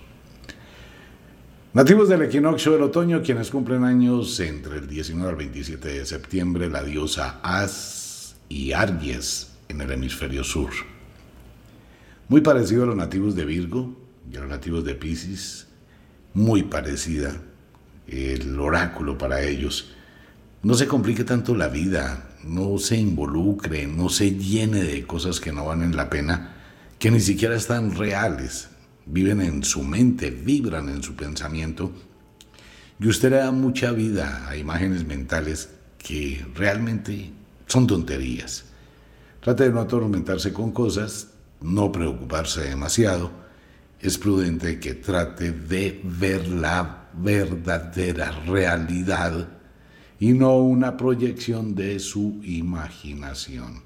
Nativos 1.73 2.07
del 2.07 2.21
equinoccio 2.21 2.73
del 2.73 2.83
otoño, 2.83 3.23
quienes 3.23 3.49
cumplen 3.49 3.83
años 3.83 4.39
entre 4.39 4.77
el 4.77 4.87
19 4.87 5.27
al 5.27 5.35
27 5.35 5.87
de 5.87 6.05
septiembre, 6.05 6.69
la 6.69 6.83
diosa 6.83 7.39
As 7.41 8.35
y 8.47 8.73
Argies 8.73 9.49
en 9.69 9.81
el 9.81 9.91
hemisferio 9.91 10.43
sur. 10.43 10.69
Muy 12.27 12.41
parecido 12.41 12.83
a 12.83 12.85
los 12.85 12.95
nativos 12.95 13.35
de 13.35 13.45
Virgo 13.45 13.91
y 14.31 14.37
a 14.37 14.41
los 14.41 14.49
nativos 14.49 14.85
de 14.85 14.93
Pisces, 14.93 15.65
muy 16.35 16.61
parecida 16.61 17.41
el 18.05 18.59
oráculo 18.59 19.17
para 19.17 19.41
ellos. 19.41 19.95
No 20.61 20.75
se 20.75 20.85
complique 20.85 21.23
tanto 21.23 21.55
la 21.55 21.69
vida, 21.69 22.35
no 22.43 22.77
se 22.77 22.97
involucre, 22.97 23.87
no 23.87 24.09
se 24.09 24.35
llene 24.35 24.83
de 24.83 25.07
cosas 25.07 25.39
que 25.39 25.51
no 25.51 25.65
valen 25.65 25.95
la 25.95 26.11
pena, 26.11 26.53
que 26.99 27.09
ni 27.09 27.19
siquiera 27.19 27.55
están 27.55 27.95
reales, 27.95 28.69
viven 29.05 29.41
en 29.41 29.63
su 29.63 29.83
mente, 29.83 30.31
vibran 30.31 30.89
en 30.89 31.03
su 31.03 31.15
pensamiento, 31.15 31.91
y 32.99 33.07
usted 33.07 33.31
le 33.31 33.37
da 33.37 33.51
mucha 33.51 33.91
vida 33.91 34.47
a 34.47 34.55
imágenes 34.55 35.05
mentales 35.05 35.69
que 35.97 36.45
realmente 36.55 37.31
son 37.67 37.87
tonterías. 37.87 38.65
Trate 39.41 39.65
de 39.65 39.71
no 39.71 39.81
atormentarse 39.81 40.53
con 40.53 40.71
cosas, 40.71 41.29
no 41.61 41.91
preocuparse 41.91 42.61
demasiado. 42.61 43.31
Es 43.99 44.17
prudente 44.17 44.79
que 44.79 44.93
trate 44.93 45.51
de 45.51 45.99
ver 46.03 46.47
la 46.47 47.09
verdadera 47.13 48.31
realidad 48.45 49.49
y 50.19 50.33
no 50.33 50.57
una 50.57 50.95
proyección 50.95 51.75
de 51.75 51.99
su 51.99 52.39
imaginación. 52.43 53.81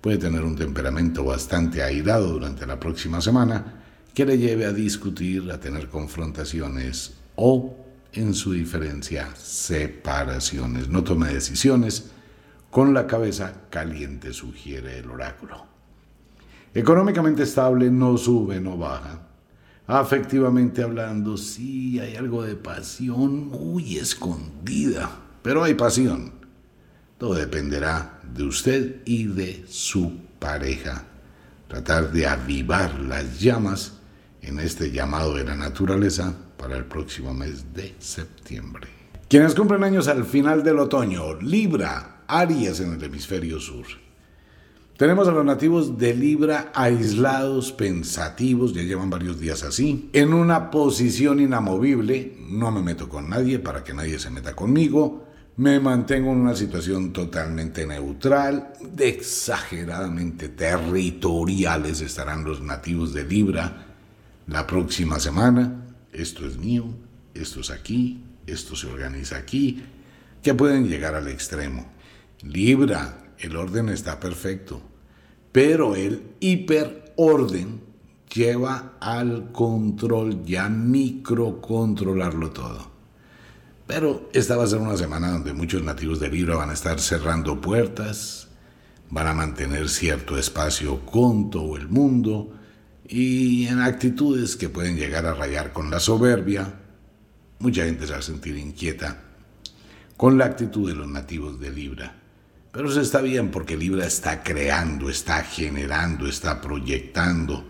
Puede 0.00 0.18
tener 0.18 0.42
un 0.42 0.56
temperamento 0.56 1.24
bastante 1.24 1.82
airado 1.82 2.32
durante 2.32 2.66
la 2.66 2.78
próxima 2.78 3.20
semana 3.20 3.81
que 4.14 4.26
le 4.26 4.38
lleve 4.38 4.66
a 4.66 4.72
discutir, 4.72 5.50
a 5.50 5.58
tener 5.58 5.88
confrontaciones 5.88 7.14
o, 7.36 7.76
en 8.12 8.34
su 8.34 8.52
diferencia, 8.52 9.34
separaciones. 9.36 10.88
No 10.88 11.02
tome 11.02 11.32
decisiones 11.32 12.10
con 12.70 12.94
la 12.94 13.06
cabeza 13.06 13.68
caliente, 13.70 14.32
sugiere 14.32 14.98
el 14.98 15.10
oráculo. 15.10 15.66
Económicamente 16.74 17.42
estable, 17.42 17.90
no 17.90 18.16
sube, 18.16 18.60
no 18.60 18.76
baja. 18.76 19.28
Afectivamente 19.86 20.82
hablando, 20.82 21.36
sí 21.36 21.98
hay 22.00 22.16
algo 22.16 22.42
de 22.42 22.54
pasión 22.54 23.48
muy 23.48 23.98
escondida 23.98 25.22
pero 25.42 25.64
hay 25.64 25.74
pasión. 25.74 26.32
Todo 27.18 27.34
dependerá 27.34 28.20
de 28.32 28.44
usted 28.44 29.02
y 29.04 29.24
de 29.24 29.64
su 29.68 30.16
pareja. 30.38 31.04
Tratar 31.68 32.12
de 32.12 32.26
avivar 32.26 32.98
las 33.00 33.40
llamas 33.40 33.98
en 34.42 34.58
este 34.58 34.90
llamado 34.90 35.34
de 35.34 35.44
la 35.44 35.56
naturaleza 35.56 36.34
para 36.56 36.76
el 36.76 36.84
próximo 36.84 37.32
mes 37.32 37.72
de 37.72 37.94
septiembre. 37.98 38.88
Quienes 39.28 39.54
cumplen 39.54 39.84
años 39.84 40.08
al 40.08 40.24
final 40.24 40.62
del 40.62 40.78
otoño, 40.78 41.40
Libra, 41.40 42.24
Aries 42.26 42.80
en 42.80 42.94
el 42.94 43.02
hemisferio 43.02 43.58
sur. 43.58 43.86
Tenemos 44.96 45.26
a 45.26 45.32
los 45.32 45.44
nativos 45.44 45.98
de 45.98 46.14
Libra 46.14 46.70
aislados, 46.74 47.72
pensativos, 47.72 48.74
ya 48.74 48.82
llevan 48.82 49.10
varios 49.10 49.40
días 49.40 49.62
así, 49.62 50.10
en 50.12 50.34
una 50.34 50.70
posición 50.70 51.40
inamovible, 51.40 52.36
no 52.38 52.70
me 52.70 52.82
meto 52.82 53.08
con 53.08 53.30
nadie 53.30 53.58
para 53.58 53.82
que 53.82 53.94
nadie 53.94 54.18
se 54.18 54.30
meta 54.30 54.54
conmigo, 54.54 55.26
me 55.56 55.80
mantengo 55.80 56.32
en 56.32 56.38
una 56.38 56.54
situación 56.54 57.12
totalmente 57.12 57.86
neutral, 57.86 58.74
de 58.80 59.08
exageradamente 59.08 60.50
territoriales 60.50 62.00
estarán 62.00 62.44
los 62.44 62.60
nativos 62.60 63.12
de 63.12 63.24
Libra 63.24 63.91
la 64.46 64.66
próxima 64.66 65.18
semana. 65.20 65.86
Esto 66.12 66.46
es 66.46 66.56
mío, 66.58 66.86
esto 67.34 67.60
es 67.60 67.70
aquí, 67.70 68.22
esto 68.46 68.76
se 68.76 68.86
organiza 68.86 69.36
aquí, 69.36 69.82
que 70.42 70.54
pueden 70.54 70.88
llegar 70.88 71.14
al 71.14 71.28
extremo. 71.28 71.86
Libra, 72.42 73.32
el 73.38 73.56
orden 73.56 73.88
está 73.88 74.20
perfecto, 74.20 74.82
pero 75.52 75.96
el 75.96 76.34
hiperorden 76.40 77.80
lleva 78.32 78.94
al 79.00 79.52
control, 79.52 80.44
ya 80.44 80.68
microcontrolarlo 80.68 82.50
todo. 82.50 82.90
Pero 83.86 84.30
esta 84.32 84.56
va 84.56 84.64
a 84.64 84.68
ser 84.68 84.78
una 84.78 84.96
semana 84.96 85.30
donde 85.30 85.52
muchos 85.52 85.82
nativos 85.82 86.18
de 86.18 86.30
Libra 86.30 86.56
van 86.56 86.70
a 86.70 86.74
estar 86.74 86.98
cerrando 87.00 87.60
puertas, 87.60 88.48
van 89.10 89.26
a 89.26 89.34
mantener 89.34 89.88
cierto 89.88 90.38
espacio 90.38 91.04
con 91.04 91.50
todo 91.50 91.76
el 91.76 91.88
mundo 91.88 92.52
y 93.12 93.66
en 93.66 93.80
actitudes 93.80 94.56
que 94.56 94.70
pueden 94.70 94.96
llegar 94.96 95.26
a 95.26 95.34
rayar 95.34 95.74
con 95.74 95.90
la 95.90 96.00
soberbia. 96.00 96.80
Mucha 97.58 97.84
gente 97.84 98.06
se 98.06 98.12
va 98.14 98.20
a 98.20 98.22
sentir 98.22 98.56
inquieta 98.56 99.24
con 100.16 100.38
la 100.38 100.46
actitud 100.46 100.88
de 100.88 100.94
los 100.94 101.06
nativos 101.06 101.60
de 101.60 101.70
Libra. 101.70 102.14
Pero 102.72 102.88
eso 102.88 103.02
está 103.02 103.20
bien 103.20 103.50
porque 103.50 103.76
Libra 103.76 104.06
está 104.06 104.42
creando, 104.42 105.10
está 105.10 105.44
generando, 105.44 106.26
está 106.26 106.62
proyectando, 106.62 107.68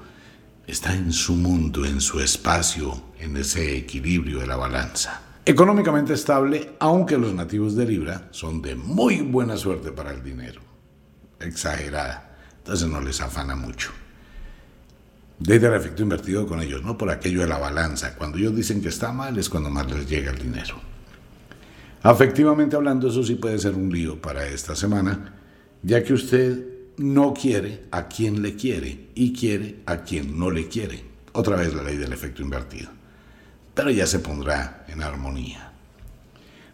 está 0.64 0.94
en 0.94 1.12
su 1.12 1.34
mundo, 1.34 1.84
en 1.84 2.00
su 2.00 2.20
espacio, 2.20 3.06
en 3.18 3.36
ese 3.36 3.76
equilibrio 3.76 4.38
de 4.38 4.46
la 4.46 4.54
balanza. 4.54 5.22
Económicamente 5.44 6.12
estable, 6.14 6.76
aunque 6.78 7.18
los 7.18 7.34
nativos 7.34 7.74
de 7.74 7.84
Libra 7.84 8.28
son 8.30 8.62
de 8.62 8.76
muy 8.76 9.22
buena 9.22 9.56
suerte 9.56 9.90
para 9.90 10.12
el 10.12 10.22
dinero. 10.22 10.60
Exagerada. 11.40 12.36
Entonces 12.58 12.86
no 12.86 13.00
les 13.00 13.20
afana 13.20 13.56
mucho. 13.56 13.90
Desde 15.44 15.66
el 15.66 15.74
efecto 15.74 16.02
invertido 16.02 16.46
con 16.46 16.60
ellos, 16.60 16.82
no 16.82 16.96
por 16.96 17.10
aquello 17.10 17.40
de 17.40 17.48
la 17.48 17.58
balanza. 17.58 18.14
Cuando 18.14 18.38
ellos 18.38 18.54
dicen 18.54 18.80
que 18.80 18.88
está 18.88 19.12
mal 19.12 19.36
es 19.38 19.48
cuando 19.48 19.70
más 19.70 19.90
les 19.90 20.08
llega 20.08 20.30
el 20.30 20.38
dinero. 20.38 20.76
Afectivamente 22.02 22.76
hablando, 22.76 23.08
eso 23.08 23.22
sí 23.22 23.34
puede 23.34 23.58
ser 23.58 23.74
un 23.74 23.92
lío 23.92 24.20
para 24.20 24.46
esta 24.46 24.74
semana, 24.76 25.34
ya 25.82 26.02
que 26.02 26.12
usted 26.12 26.64
no 26.98 27.34
quiere 27.34 27.84
a 27.90 28.08
quien 28.08 28.42
le 28.42 28.54
quiere 28.54 29.08
y 29.14 29.32
quiere 29.32 29.80
a 29.86 29.98
quien 29.98 30.38
no 30.38 30.50
le 30.50 30.68
quiere. 30.68 31.04
Otra 31.32 31.56
vez 31.56 31.74
la 31.74 31.82
ley 31.82 31.96
del 31.96 32.12
efecto 32.12 32.42
invertido 32.42 32.90
pero 33.74 33.90
ya 33.90 34.06
se 34.06 34.18
pondrá 34.18 34.84
en 34.88 35.02
armonía. 35.02 35.72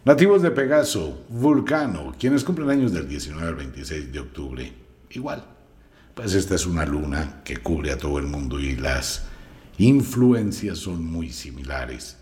Nativos 0.05 0.41
de 0.41 0.51
Pegaso, 0.51 1.25
Vulcano, 1.29 2.15
quienes 2.19 2.43
cumplen 2.43 2.69
años 2.69 2.93
del 2.93 3.07
19 3.07 3.47
al 3.47 3.55
26 3.55 4.11
de 4.11 4.19
octubre, 4.19 4.73
igual. 5.11 5.43
Pues 6.21 6.33
esta 6.33 6.55
es 6.55 6.65
una 6.65 6.85
luna 6.85 7.39
que 7.45 7.55
cubre 7.55 7.93
a 7.93 7.97
todo 7.97 8.19
el 8.19 8.25
mundo 8.25 8.59
y 8.59 8.75
las 8.75 9.23
influencias 9.77 10.79
son 10.79 11.05
muy 11.05 11.31
similares. 11.31 12.17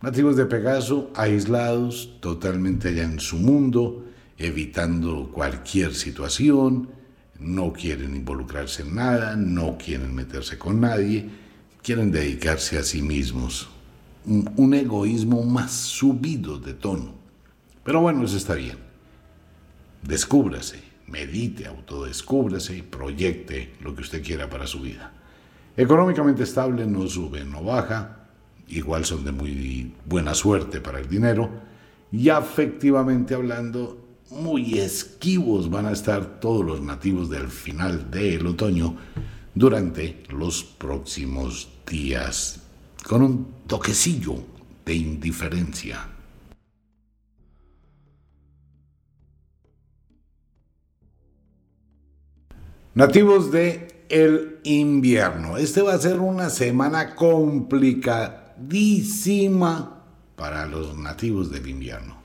Nativos 0.00 0.36
de 0.36 0.46
Pegaso, 0.46 1.10
aislados 1.16 2.20
totalmente 2.20 2.90
allá 2.90 3.02
en 3.02 3.18
su 3.18 3.38
mundo, 3.38 4.04
evitando 4.38 5.32
cualquier 5.32 5.92
situación, 5.92 6.90
no 7.40 7.72
quieren 7.72 8.14
involucrarse 8.14 8.82
en 8.82 8.94
nada, 8.94 9.34
no 9.34 9.76
quieren 9.76 10.14
meterse 10.14 10.56
con 10.56 10.80
nadie, 10.80 11.28
quieren 11.82 12.12
dedicarse 12.12 12.78
a 12.78 12.84
sí 12.84 13.02
mismos. 13.02 13.68
Un, 14.24 14.72
egoísmo 14.72 15.42
más 15.42 15.72
subido 15.72 16.60
de 16.60 16.74
tono. 16.74 17.12
Pero 17.82 18.02
bueno, 18.02 18.24
eso 18.24 18.36
está 18.36 18.54
bien. 18.54 18.78
Descúbrase, 20.00 20.91
medite, 21.12 21.66
autodescúbrase 21.66 22.78
y 22.78 22.82
proyecte 22.82 23.74
lo 23.82 23.94
que 23.94 24.00
usted 24.00 24.24
quiera 24.24 24.48
para 24.48 24.66
su 24.66 24.80
vida. 24.80 25.12
Económicamente 25.76 26.42
estable, 26.42 26.86
no 26.86 27.06
sube, 27.06 27.44
no 27.44 27.62
baja, 27.62 28.28
igual 28.68 29.04
son 29.04 29.24
de 29.24 29.32
muy 29.32 29.92
buena 30.06 30.34
suerte 30.34 30.80
para 30.80 30.98
el 30.98 31.08
dinero. 31.08 31.50
Y 32.10 32.30
afectivamente 32.30 33.34
hablando, 33.34 33.98
muy 34.30 34.78
esquivos 34.78 35.70
van 35.70 35.86
a 35.86 35.92
estar 35.92 36.40
todos 36.40 36.64
los 36.64 36.80
nativos 36.80 37.28
del 37.28 37.48
final 37.48 38.10
del 38.10 38.46
otoño 38.46 38.96
durante 39.54 40.22
los 40.30 40.64
próximos 40.64 41.68
días, 41.86 42.62
con 43.06 43.22
un 43.22 43.46
toquecillo 43.66 44.36
de 44.84 44.94
indiferencia. 44.94 46.08
Nativos 52.94 53.50
de 53.50 54.04
el 54.10 54.58
invierno. 54.64 55.56
Este 55.56 55.80
va 55.80 55.94
a 55.94 55.98
ser 55.98 56.20
una 56.20 56.50
semana 56.50 57.14
complicadísima 57.14 60.04
para 60.36 60.66
los 60.66 60.98
nativos 60.98 61.50
del 61.50 61.68
invierno. 61.68 62.20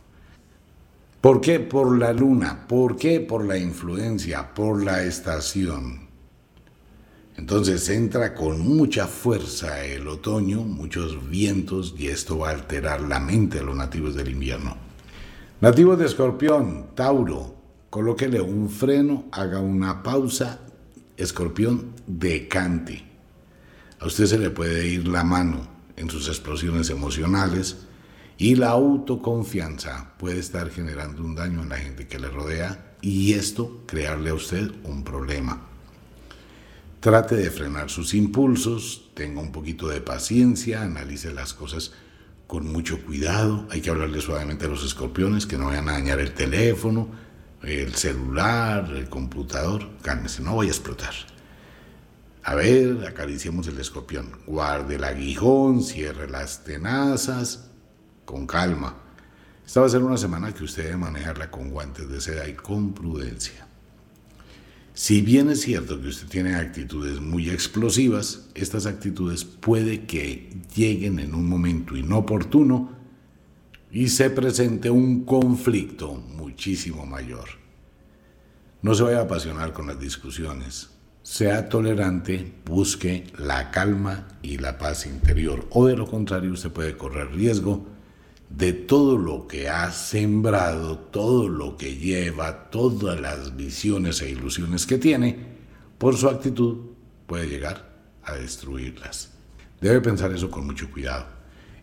¿Por 1.21 1.39
qué? 1.39 1.61
Por 1.61 1.97
la 1.97 2.11
luna. 2.11 2.65
¿Por 2.67 2.97
qué? 2.97 3.21
Por 3.21 3.45
la 3.45 3.57
influencia, 3.57 4.53
por 4.53 4.83
la 4.83 5.03
estación. 5.03 6.05
Entonces 7.37 7.87
entra 7.87 8.33
con 8.33 8.59
mucha 8.59 9.07
fuerza 9.07 9.85
el 9.85 10.09
otoño, 10.09 10.63
muchos 10.63 11.29
vientos, 11.29 11.95
y 11.97 12.07
esto 12.07 12.39
va 12.39 12.49
a 12.49 12.53
alterar 12.53 12.99
la 12.99 13.21
mente 13.21 13.59
de 13.59 13.63
los 13.63 13.77
nativos 13.77 14.15
del 14.15 14.31
invierno. 14.31 14.75
Nativos 15.61 15.97
de 15.97 16.07
Escorpión, 16.07 16.87
Tauro, 16.93 17.55
colóquele 17.89 18.41
un 18.41 18.69
freno, 18.69 19.25
haga 19.31 19.59
una 19.59 20.03
pausa, 20.03 20.61
Escorpión, 21.17 21.93
decante. 22.05 23.03
A 23.99 24.05
usted 24.05 24.25
se 24.25 24.37
le 24.37 24.51
puede 24.51 24.87
ir 24.87 25.07
la 25.07 25.23
mano 25.23 25.67
en 25.95 26.11
sus 26.11 26.27
explosiones 26.27 26.91
emocionales, 26.91 27.87
y 28.37 28.55
la 28.55 28.69
autoconfianza 28.69 30.13
puede 30.17 30.39
estar 30.39 30.69
generando 30.69 31.23
un 31.23 31.35
daño 31.35 31.63
en 31.63 31.69
la 31.69 31.77
gente 31.77 32.07
que 32.07 32.19
le 32.19 32.29
rodea 32.29 32.95
y 33.01 33.33
esto 33.33 33.83
crearle 33.87 34.29
a 34.29 34.35
usted 34.35 34.71
un 34.83 35.03
problema. 35.03 35.61
Trate 36.99 37.35
de 37.35 37.49
frenar 37.49 37.89
sus 37.89 38.13
impulsos, 38.13 39.09
tenga 39.13 39.41
un 39.41 39.51
poquito 39.51 39.87
de 39.87 40.01
paciencia, 40.01 40.83
analice 40.83 41.31
las 41.31 41.53
cosas 41.53 41.93
con 42.45 42.71
mucho 42.71 43.03
cuidado. 43.03 43.67
Hay 43.71 43.81
que 43.81 43.89
hablarle 43.89 44.21
suavemente 44.21 44.65
a 44.65 44.69
los 44.69 44.85
escorpiones 44.85 45.45
que 45.45 45.57
no 45.57 45.67
vayan 45.67 45.89
a 45.89 45.93
dañar 45.93 46.19
el 46.19 46.33
teléfono, 46.33 47.09
el 47.63 47.95
celular, 47.95 48.91
el 48.95 49.09
computador. 49.09 49.89
Cálmese, 50.01 50.41
no 50.41 50.53
voy 50.55 50.67
a 50.67 50.71
explotar. 50.71 51.13
A 52.43 52.55
ver, 52.55 53.05
acariciemos 53.07 53.67
el 53.67 53.79
escorpión. 53.79 54.31
Guarde 54.45 54.95
el 54.95 55.03
aguijón, 55.03 55.83
cierre 55.83 56.29
las 56.29 56.63
tenazas, 56.63 57.69
con 58.25 58.47
calma. 58.47 58.95
Esta 59.65 59.81
va 59.81 59.87
a 59.87 59.89
ser 59.89 60.01
una 60.01 60.17
semana 60.17 60.53
que 60.53 60.63
usted 60.63 60.83
debe 60.85 60.97
manejarla 60.97 61.51
con 61.51 61.69
guantes 61.71 62.07
de 62.09 62.21
seda 62.21 62.47
y 62.47 62.53
con 62.53 62.93
prudencia. 62.93 63.67
Si 64.93 65.21
bien 65.21 65.49
es 65.49 65.61
cierto 65.61 66.01
que 66.01 66.07
usted 66.07 66.27
tiene 66.27 66.55
actitudes 66.55 67.19
muy 67.19 67.49
explosivas, 67.49 68.47
estas 68.55 68.85
actitudes 68.85 69.43
puede 69.43 70.05
que 70.05 70.49
lleguen 70.75 71.19
en 71.19 71.35
un 71.35 71.47
momento 71.47 71.95
inoportuno 71.95 72.96
y 73.91 74.09
se 74.09 74.29
presente 74.29 74.89
un 74.89 75.23
conflicto 75.25 76.13
muchísimo 76.13 77.05
mayor. 77.05 77.49
No 78.81 78.93
se 78.93 79.03
vaya 79.03 79.19
a 79.19 79.23
apasionar 79.23 79.73
con 79.73 79.87
las 79.87 79.99
discusiones. 79.99 80.89
Sea 81.23 81.67
tolerante, 81.67 82.53
busque 82.65 83.25
la 83.37 83.71
calma 83.71 84.27
y 84.41 84.57
la 84.57 84.77
paz 84.77 85.05
interior. 85.05 85.67
O 85.71 85.87
de 85.87 85.97
lo 85.97 86.07
contrario, 86.07 86.53
usted 86.53 86.71
puede 86.71 86.95
correr 86.95 87.31
riesgo 87.31 87.85
de 88.49 88.71
todo 88.71 89.17
lo 89.17 89.47
que 89.47 89.67
ha 89.67 89.91
sembrado, 89.91 90.97
todo 90.97 91.49
lo 91.49 91.75
que 91.75 91.97
lleva, 91.97 92.69
todas 92.69 93.19
las 93.19 93.57
visiones 93.57 94.21
e 94.21 94.29
ilusiones 94.29 94.85
que 94.85 94.97
tiene, 94.97 95.37
por 95.97 96.15
su 96.15 96.29
actitud 96.29 96.91
puede 97.25 97.47
llegar 97.47 97.89
a 98.23 98.35
destruirlas. 98.35 99.33
Debe 99.81 100.01
pensar 100.01 100.31
eso 100.31 100.49
con 100.49 100.65
mucho 100.65 100.89
cuidado. 100.89 101.36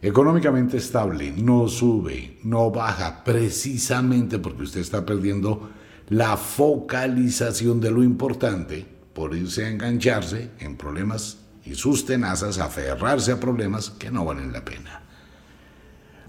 Económicamente 0.05 0.77
estable, 0.77 1.33
no 1.35 1.67
sube, 1.67 2.37
no 2.43 2.71
baja, 2.71 3.25
precisamente 3.25 4.39
porque 4.39 4.65
usted 4.65 4.83
está 4.83 5.07
perdiendo 5.07 5.71
la 6.11 6.37
focalización 6.37 7.81
de 7.81 7.91
lo 7.91 8.03
importante 8.03 8.85
por 9.15 9.35
irse 9.35 9.65
a 9.65 9.71
engancharse 9.71 10.51
en 10.59 10.77
problemas 10.77 11.39
y 11.65 11.75
sus 11.75 12.05
tenazas, 12.05 12.59
aferrarse 12.59 13.33
a 13.33 13.41
problemas 13.41 13.89
que 13.89 14.11
no 14.11 14.27
valen 14.27 14.53
la 14.53 14.63
pena. 14.63 15.05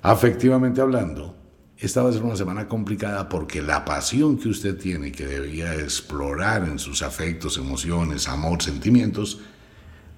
Afectivamente 0.04 0.80
hablando, 0.80 1.36
esta 1.78 2.02
va 2.02 2.12
a 2.12 2.14
ser 2.14 2.24
una 2.24 2.38
semana 2.38 2.70
complicada 2.70 3.28
porque 3.28 3.62
la 3.62 3.84
pasión 3.84 4.38
que 4.38 4.48
usted 4.48 4.78
tiene 4.78 5.12
que 5.12 5.28
debería 5.28 5.76
explorar 5.76 6.64
en 6.64 6.80
sus 6.80 7.02
afectos, 7.02 7.58
emociones, 7.58 8.30
amor, 8.30 8.64
sentimientos, 8.64 9.42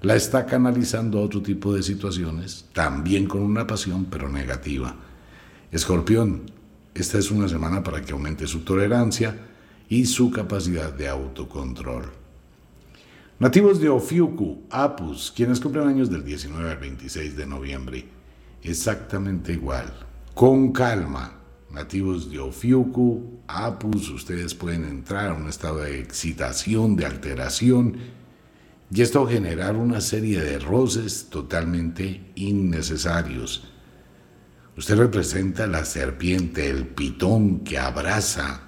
la 0.00 0.14
está 0.14 0.46
canalizando 0.46 1.18
a 1.18 1.22
otro 1.22 1.42
tipo 1.42 1.74
de 1.74 1.82
situaciones, 1.82 2.66
también 2.72 3.26
con 3.26 3.42
una 3.42 3.66
pasión, 3.66 4.06
pero 4.06 4.28
negativa. 4.28 4.94
Escorpión, 5.72 6.42
esta 6.94 7.18
es 7.18 7.30
una 7.30 7.48
semana 7.48 7.82
para 7.82 8.02
que 8.02 8.12
aumente 8.12 8.46
su 8.46 8.60
tolerancia 8.60 9.36
y 9.88 10.06
su 10.06 10.30
capacidad 10.30 10.92
de 10.92 11.08
autocontrol. 11.08 12.12
Nativos 13.40 13.80
de 13.80 13.88
Ofiuku, 13.88 14.64
Apus, 14.70 15.32
quienes 15.34 15.60
cumplen 15.60 15.86
años 15.86 16.10
del 16.10 16.24
19 16.24 16.70
al 16.70 16.78
26 16.78 17.36
de 17.36 17.46
noviembre 17.46 18.18
exactamente 18.62 19.52
igual. 19.52 19.92
Con 20.34 20.72
calma. 20.72 21.34
Nativos 21.70 22.30
de 22.30 22.38
Ofiuku, 22.38 23.40
Apus, 23.46 24.08
ustedes 24.08 24.54
pueden 24.54 24.84
entrar 24.84 25.30
a 25.30 25.34
un 25.34 25.48
estado 25.48 25.78
de 25.78 26.00
excitación, 26.00 26.96
de 26.96 27.04
alteración, 27.04 27.98
y 28.90 29.02
esto 29.02 29.26
generar 29.26 29.76
una 29.76 30.00
serie 30.00 30.40
de 30.40 30.58
roces 30.58 31.28
totalmente 31.30 32.32
innecesarios. 32.36 33.64
Usted 34.76 34.96
representa 34.96 35.66
la 35.66 35.84
serpiente, 35.84 36.70
el 36.70 36.86
pitón 36.86 37.60
que 37.60 37.78
abraza. 37.78 38.62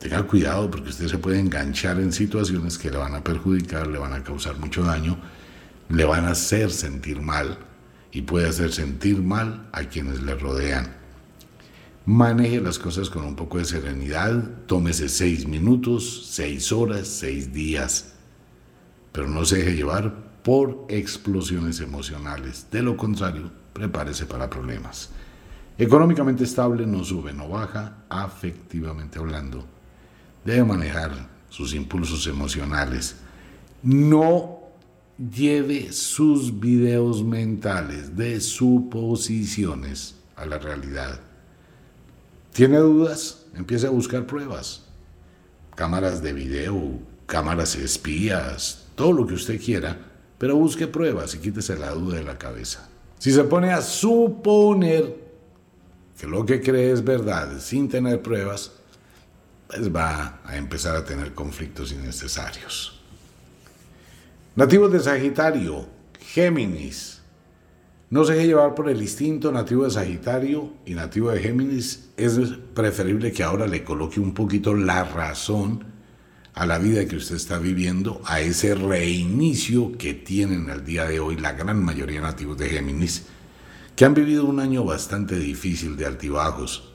Tenga 0.00 0.22
cuidado 0.24 0.70
porque 0.70 0.88
usted 0.88 1.08
se 1.08 1.18
puede 1.18 1.38
enganchar 1.38 2.00
en 2.00 2.12
situaciones 2.12 2.76
que 2.76 2.90
le 2.90 2.96
van 2.96 3.14
a 3.14 3.22
perjudicar, 3.22 3.86
le 3.86 3.98
van 3.98 4.14
a 4.14 4.24
causar 4.24 4.58
mucho 4.58 4.82
daño, 4.82 5.18
le 5.88 6.04
van 6.04 6.24
a 6.24 6.30
hacer 6.30 6.70
sentir 6.70 7.20
mal 7.20 7.58
y 8.10 8.22
puede 8.22 8.48
hacer 8.48 8.72
sentir 8.72 9.22
mal 9.22 9.68
a 9.72 9.84
quienes 9.84 10.22
le 10.22 10.34
rodean. 10.34 10.96
Maneje 12.04 12.60
las 12.60 12.78
cosas 12.78 13.10
con 13.10 13.24
un 13.24 13.36
poco 13.36 13.58
de 13.58 13.64
serenidad, 13.64 14.64
tómese 14.66 15.08
seis 15.08 15.46
minutos, 15.46 16.28
seis 16.30 16.72
horas, 16.72 17.08
seis 17.08 17.52
días, 17.52 18.15
pero 19.16 19.28
no 19.28 19.46
se 19.46 19.56
deje 19.56 19.76
llevar 19.76 20.14
por 20.42 20.84
explosiones 20.90 21.80
emocionales. 21.80 22.66
De 22.70 22.82
lo 22.82 22.98
contrario, 22.98 23.50
prepárese 23.72 24.26
para 24.26 24.50
problemas. 24.50 25.08
Económicamente 25.78 26.44
estable, 26.44 26.86
no 26.86 27.02
sube, 27.02 27.32
no 27.32 27.48
baja, 27.48 28.04
afectivamente 28.10 29.18
hablando. 29.18 29.64
Debe 30.44 30.64
manejar 30.64 31.12
sus 31.48 31.72
impulsos 31.72 32.26
emocionales. 32.26 33.16
No 33.82 34.58
lleve 35.16 35.94
sus 35.94 36.60
videos 36.60 37.24
mentales 37.24 38.18
de 38.18 38.38
suposiciones 38.42 40.16
a 40.36 40.44
la 40.44 40.58
realidad. 40.58 41.20
¿Tiene 42.52 42.76
dudas? 42.76 43.46
Empiece 43.54 43.86
a 43.86 43.90
buscar 43.90 44.26
pruebas. 44.26 44.84
Cámaras 45.74 46.22
de 46.22 46.34
video, 46.34 46.98
cámaras 47.24 47.76
espías, 47.76 48.85
todo 48.96 49.12
lo 49.12 49.26
que 49.26 49.34
usted 49.34 49.60
quiera, 49.60 49.96
pero 50.38 50.56
busque 50.56 50.88
pruebas 50.88 51.34
y 51.34 51.38
quítese 51.38 51.78
la 51.78 51.90
duda 51.92 52.16
de 52.16 52.24
la 52.24 52.36
cabeza. 52.36 52.88
Si 53.18 53.30
se 53.30 53.44
pone 53.44 53.72
a 53.72 53.80
suponer, 53.80 55.24
que 56.18 56.26
lo 56.26 56.44
que 56.44 56.60
cree 56.60 56.90
es 56.90 57.04
verdad 57.04 57.60
sin 57.60 57.88
tener 57.88 58.22
pruebas, 58.22 58.72
pues 59.68 59.94
va 59.94 60.40
a 60.44 60.56
empezar 60.56 60.96
a 60.96 61.04
tener 61.04 61.34
conflictos 61.34 61.92
innecesarios. 61.92 63.00
Nativos 64.54 64.90
de 64.90 65.00
Sagitario, 65.00 65.86
Géminis. 66.20 67.20
No 68.08 68.24
se 68.24 68.34
deje 68.34 68.46
llevar 68.46 68.74
por 68.74 68.88
el 68.88 69.02
instinto 69.02 69.50
nativo 69.52 69.84
de 69.84 69.90
Sagitario 69.90 70.72
y 70.86 70.94
nativo 70.94 71.30
de 71.30 71.40
Géminis. 71.40 72.10
Es 72.16 72.38
preferible 72.72 73.32
que 73.32 73.42
ahora 73.42 73.66
le 73.66 73.84
coloque 73.84 74.20
un 74.20 74.32
poquito 74.32 74.74
la 74.74 75.04
razón 75.04 75.95
a 76.56 76.64
la 76.64 76.78
vida 76.78 77.06
que 77.06 77.16
usted 77.16 77.36
está 77.36 77.58
viviendo, 77.58 78.22
a 78.24 78.40
ese 78.40 78.74
reinicio 78.74 79.92
que 79.98 80.14
tienen 80.14 80.70
al 80.70 80.86
día 80.86 81.04
de 81.04 81.20
hoy 81.20 81.36
la 81.36 81.52
gran 81.52 81.84
mayoría 81.84 82.16
de 82.16 82.26
nativos 82.26 82.56
de 82.56 82.70
Géminis, 82.70 83.26
que 83.94 84.06
han 84.06 84.14
vivido 84.14 84.46
un 84.46 84.58
año 84.58 84.82
bastante 84.82 85.36
difícil 85.36 85.98
de 85.98 86.06
altibajos. 86.06 86.94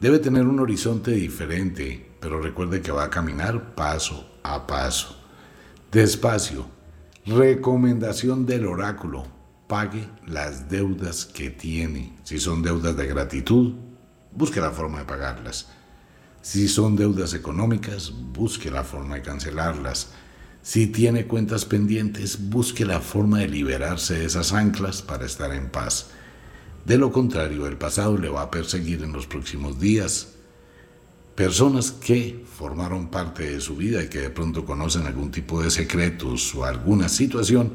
Debe 0.00 0.18
tener 0.18 0.48
un 0.48 0.58
horizonte 0.58 1.12
diferente, 1.12 2.10
pero 2.18 2.42
recuerde 2.42 2.82
que 2.82 2.90
va 2.90 3.04
a 3.04 3.10
caminar 3.10 3.76
paso 3.76 4.28
a 4.42 4.66
paso. 4.66 5.16
Despacio. 5.92 6.66
Recomendación 7.26 8.46
del 8.46 8.66
oráculo. 8.66 9.24
Pague 9.68 10.08
las 10.26 10.68
deudas 10.68 11.24
que 11.24 11.50
tiene. 11.50 12.16
Si 12.24 12.40
son 12.40 12.62
deudas 12.62 12.96
de 12.96 13.06
gratitud, 13.06 13.74
busque 14.32 14.60
la 14.60 14.72
forma 14.72 14.98
de 14.98 15.04
pagarlas. 15.04 15.68
Si 16.44 16.68
son 16.68 16.94
deudas 16.94 17.32
económicas, 17.32 18.12
busque 18.12 18.70
la 18.70 18.84
forma 18.84 19.14
de 19.14 19.22
cancelarlas. 19.22 20.10
Si 20.60 20.88
tiene 20.88 21.26
cuentas 21.26 21.64
pendientes, 21.64 22.50
busque 22.50 22.84
la 22.84 23.00
forma 23.00 23.38
de 23.38 23.48
liberarse 23.48 24.18
de 24.18 24.26
esas 24.26 24.52
anclas 24.52 25.00
para 25.00 25.24
estar 25.24 25.54
en 25.54 25.70
paz. 25.70 26.08
De 26.84 26.98
lo 26.98 27.10
contrario, 27.12 27.66
el 27.66 27.78
pasado 27.78 28.18
le 28.18 28.28
va 28.28 28.42
a 28.42 28.50
perseguir 28.50 29.02
en 29.02 29.14
los 29.14 29.26
próximos 29.26 29.80
días. 29.80 30.34
Personas 31.34 31.92
que 31.92 32.44
formaron 32.46 33.08
parte 33.08 33.50
de 33.50 33.60
su 33.62 33.76
vida 33.76 34.02
y 34.02 34.10
que 34.10 34.20
de 34.20 34.30
pronto 34.30 34.66
conocen 34.66 35.06
algún 35.06 35.30
tipo 35.30 35.62
de 35.62 35.70
secretos 35.70 36.54
o 36.54 36.66
alguna 36.66 37.08
situación, 37.08 37.72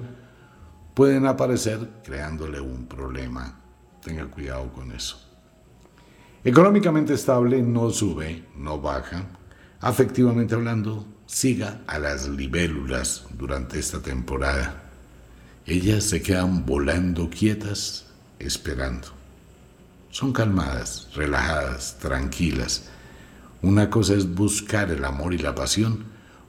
pueden 0.93 1.25
aparecer 1.25 1.89
creándole 2.03 2.61
un 2.61 2.85
problema. 2.85 3.59
Tenga 4.03 4.27
cuidado 4.27 4.71
con 4.71 4.91
eso. 4.91 5.28
Económicamente 6.43 7.13
estable 7.13 7.61
no 7.61 7.89
sube, 7.89 8.45
no 8.55 8.79
baja. 8.79 9.25
Afectivamente 9.81 10.55
hablando, 10.55 11.05
siga 11.25 11.81
a 11.85 11.99
las 11.99 12.29
libélulas 12.29 13.25
durante 13.37 13.77
esta 13.77 14.01
temporada. 14.01 14.83
Ellas 15.65 16.05
se 16.05 16.21
quedan 16.21 16.65
volando 16.65 17.29
quietas, 17.29 18.07
esperando. 18.39 19.09
Son 20.11 20.31
calmadas, 20.31 21.09
relajadas, 21.13 21.99
tranquilas. 21.99 22.89
Una 23.61 23.89
cosa 23.89 24.13
es 24.13 24.33
buscar 24.33 24.91
el 24.91 25.03
amor 25.03 25.33
y 25.33 25.39
la 25.39 25.53
pasión, 25.53 26.05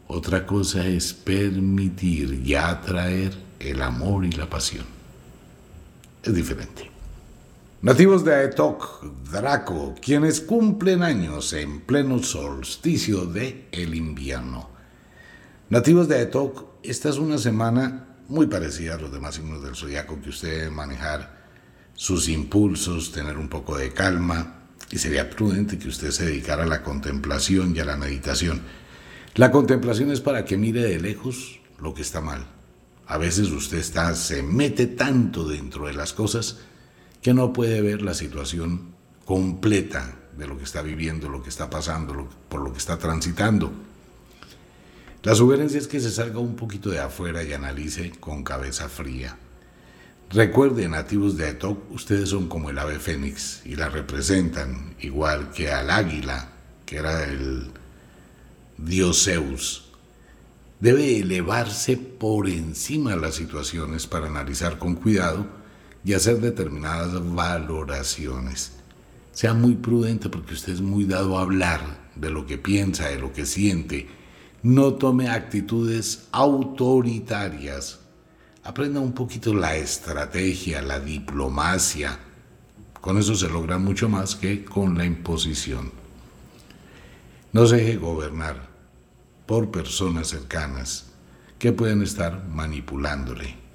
otra 0.07 0.47
cosa 0.47 0.87
es 0.87 1.13
permitir 1.13 2.43
y 2.45 2.55
atraer 2.55 3.37
el 3.59 3.83
amor 3.83 4.25
y 4.25 4.31
la 4.31 4.49
pasión. 4.49 4.87
Es 6.23 6.33
diferente. 6.33 6.91
Nativos 7.83 8.27
de 8.27 8.35
Aetok, 8.35 9.05
Draco, 9.33 9.95
quienes 10.03 10.43
cumplen 10.43 11.03
años 11.03 11.55
en 11.55 11.81
pleno 11.81 12.23
solsticio 12.23 13.25
de 13.25 13.69
el 13.73 13.95
invierno. 13.95 14.69
Nativos 15.71 16.07
de 16.07 16.17
Aetok, 16.17 16.75
esta 16.83 17.09
es 17.09 17.17
una 17.17 17.39
semana 17.39 18.19
muy 18.29 18.49
parecida 18.49 18.97
a 18.97 18.99
los 18.99 19.11
demás 19.11 19.37
signos 19.37 19.63
del 19.63 19.77
zodiaco 19.77 20.21
que 20.21 20.29
usted 20.29 20.59
debe 20.59 20.71
manejar 20.71 21.41
sus 21.95 22.29
impulsos, 22.29 23.13
tener 23.13 23.39
un 23.39 23.49
poco 23.49 23.79
de 23.79 23.95
calma 23.95 24.67
y 24.91 24.99
sería 24.99 25.31
prudente 25.31 25.79
que 25.79 25.89
usted 25.89 26.11
se 26.11 26.27
dedicara 26.27 26.65
a 26.65 26.67
la 26.67 26.83
contemplación 26.83 27.75
y 27.75 27.81
a 27.81 27.87
la 27.87 27.97
meditación. 27.97 28.61
La 29.37 29.51
contemplación 29.51 30.11
es 30.11 30.21
para 30.21 30.45
que 30.45 30.59
mire 30.59 30.83
de 30.83 31.01
lejos 31.01 31.61
lo 31.81 31.95
que 31.95 32.03
está 32.03 32.21
mal. 32.21 32.47
A 33.07 33.17
veces 33.17 33.49
usted 33.49 33.83
se 34.15 34.43
mete 34.43 34.87
tanto 34.87 35.49
dentro 35.49 35.87
de 35.87 35.95
las 35.95 36.13
cosas 36.13 36.59
que 37.23 37.35
no 37.35 37.53
puede 37.53 37.81
ver 37.83 38.03
la 38.03 38.15
situación 38.15 38.95
completa 39.25 40.17
de 40.37 40.47
lo 40.47 40.57
que 40.57 40.65
está 40.65 40.83
viviendo, 40.83 41.29
lo 41.29 41.43
que 41.43 41.51
está 41.51 41.69
pasando, 41.69 42.29
por 42.49 42.63
lo 42.63 42.73
que 42.73 42.79
está 42.79 42.99
transitando. 42.99 43.73
La 45.23 45.35
sugerencia 45.35 45.79
es 45.79 45.87
que 45.87 46.01
se 46.01 46.11
salga 46.11 46.39
un 46.39 46.57
poquito 46.57 46.89
de 46.89 46.99
afuera 46.99 47.43
y 47.43 47.53
analice 47.53 48.11
con 48.19 48.43
cabeza 48.43 48.89
fría. 48.89 49.37
Recuerden, 50.31 50.93
nativos 50.93 51.37
de 51.37 51.49
Atok, 51.49 51.91
ustedes 51.91 52.31
son 52.31 52.49
como 52.49 52.71
el 52.71 52.79
ave 52.79 52.99
fénix 52.99 53.63
y 53.67 53.77
la 53.77 53.89
representan 53.89 54.95
igual 55.01 55.51
que 55.51 55.71
al 55.71 55.91
águila, 55.91 56.53
que 56.87 56.97
era 56.97 57.25
el 57.25 57.71
dios 58.79 59.25
Zeus. 59.25 59.91
Debe 60.79 61.19
elevarse 61.19 61.99
por 61.99 62.49
encima 62.49 63.11
de 63.11 63.21
las 63.21 63.35
situaciones 63.35 64.07
para 64.07 64.29
analizar 64.29 64.79
con 64.79 64.95
cuidado 64.95 65.60
y 66.05 66.15
hacer 66.15 66.41
determinadas 66.41 67.13
valoraciones. 67.35 68.73
Sea 69.33 69.55
muy 69.55 69.75
prudente 69.75 70.29
porque 70.29 70.55
usted 70.55 70.73
es 70.75 70.81
muy 70.81 71.05
dado 71.05 71.39
a 71.39 71.43
hablar 71.43 72.11
de 72.17 72.31
lo 72.31 72.47
que 72.47 72.59
piensa, 72.59 73.09
de 73.09 73.19
lo 73.19 73.33
que 73.33 73.47
siente. 73.47 74.09
No 74.63 74.95
tome 74.95 75.29
actitudes 75.29 76.29
autoritarias. 76.33 78.01
Aprenda 78.63 79.01
un 79.01 79.13
poquito 79.13 79.55
la 79.55 79.77
estrategia, 79.77 80.83
la 80.83 81.01
diplomacia. 81.01 82.19
Con 83.01 83.19
eso 83.19 83.35
se 83.35 83.49
logra 83.49 83.79
mucho 83.79 84.09
más 84.09 84.37
que 84.37 84.65
con 84.65 84.99
la 84.99 85.07
imposición. 85.07 85.93
No 87.53 87.67
se 87.67 87.77
deje 87.77 87.97
gobernar 87.97 88.69
por 89.47 89.71
personas 89.71 90.29
cercanas 90.29 91.07
que 91.59 91.73
pueden 91.73 92.03
estar 92.03 92.47
manipulándole 92.47 93.70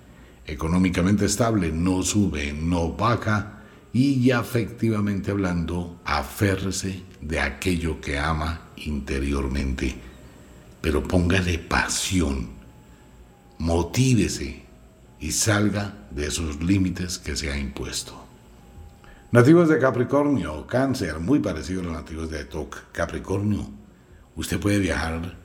económicamente 0.45 1.25
estable, 1.25 1.71
no 1.71 2.03
sube, 2.03 2.53
no 2.53 2.93
baja 2.93 3.61
y 3.93 4.31
afectivamente 4.31 5.31
hablando, 5.31 6.01
aférrese 6.03 7.03
de 7.21 7.39
aquello 7.39 8.01
que 8.01 8.19
ama 8.19 8.69
interiormente. 8.75 9.95
Pero 10.81 11.01
póngale 11.01 11.59
pasión, 11.59 12.49
motívese 13.57 14.63
y 15.19 15.31
salga 15.31 15.93
de 16.11 16.27
esos 16.27 16.61
límites 16.61 17.17
que 17.17 17.35
se 17.35 17.51
ha 17.51 17.57
impuesto. 17.57 18.21
Nativos 19.31 19.69
de 19.69 19.79
Capricornio, 19.79 20.67
cáncer, 20.67 21.19
muy 21.19 21.39
parecido 21.39 21.81
a 21.81 21.85
los 21.85 21.93
nativos 21.93 22.29
de 22.29 22.45
Toc. 22.45 22.91
Capricornio, 22.91 23.69
usted 24.35 24.59
puede 24.59 24.79
viajar 24.79 25.35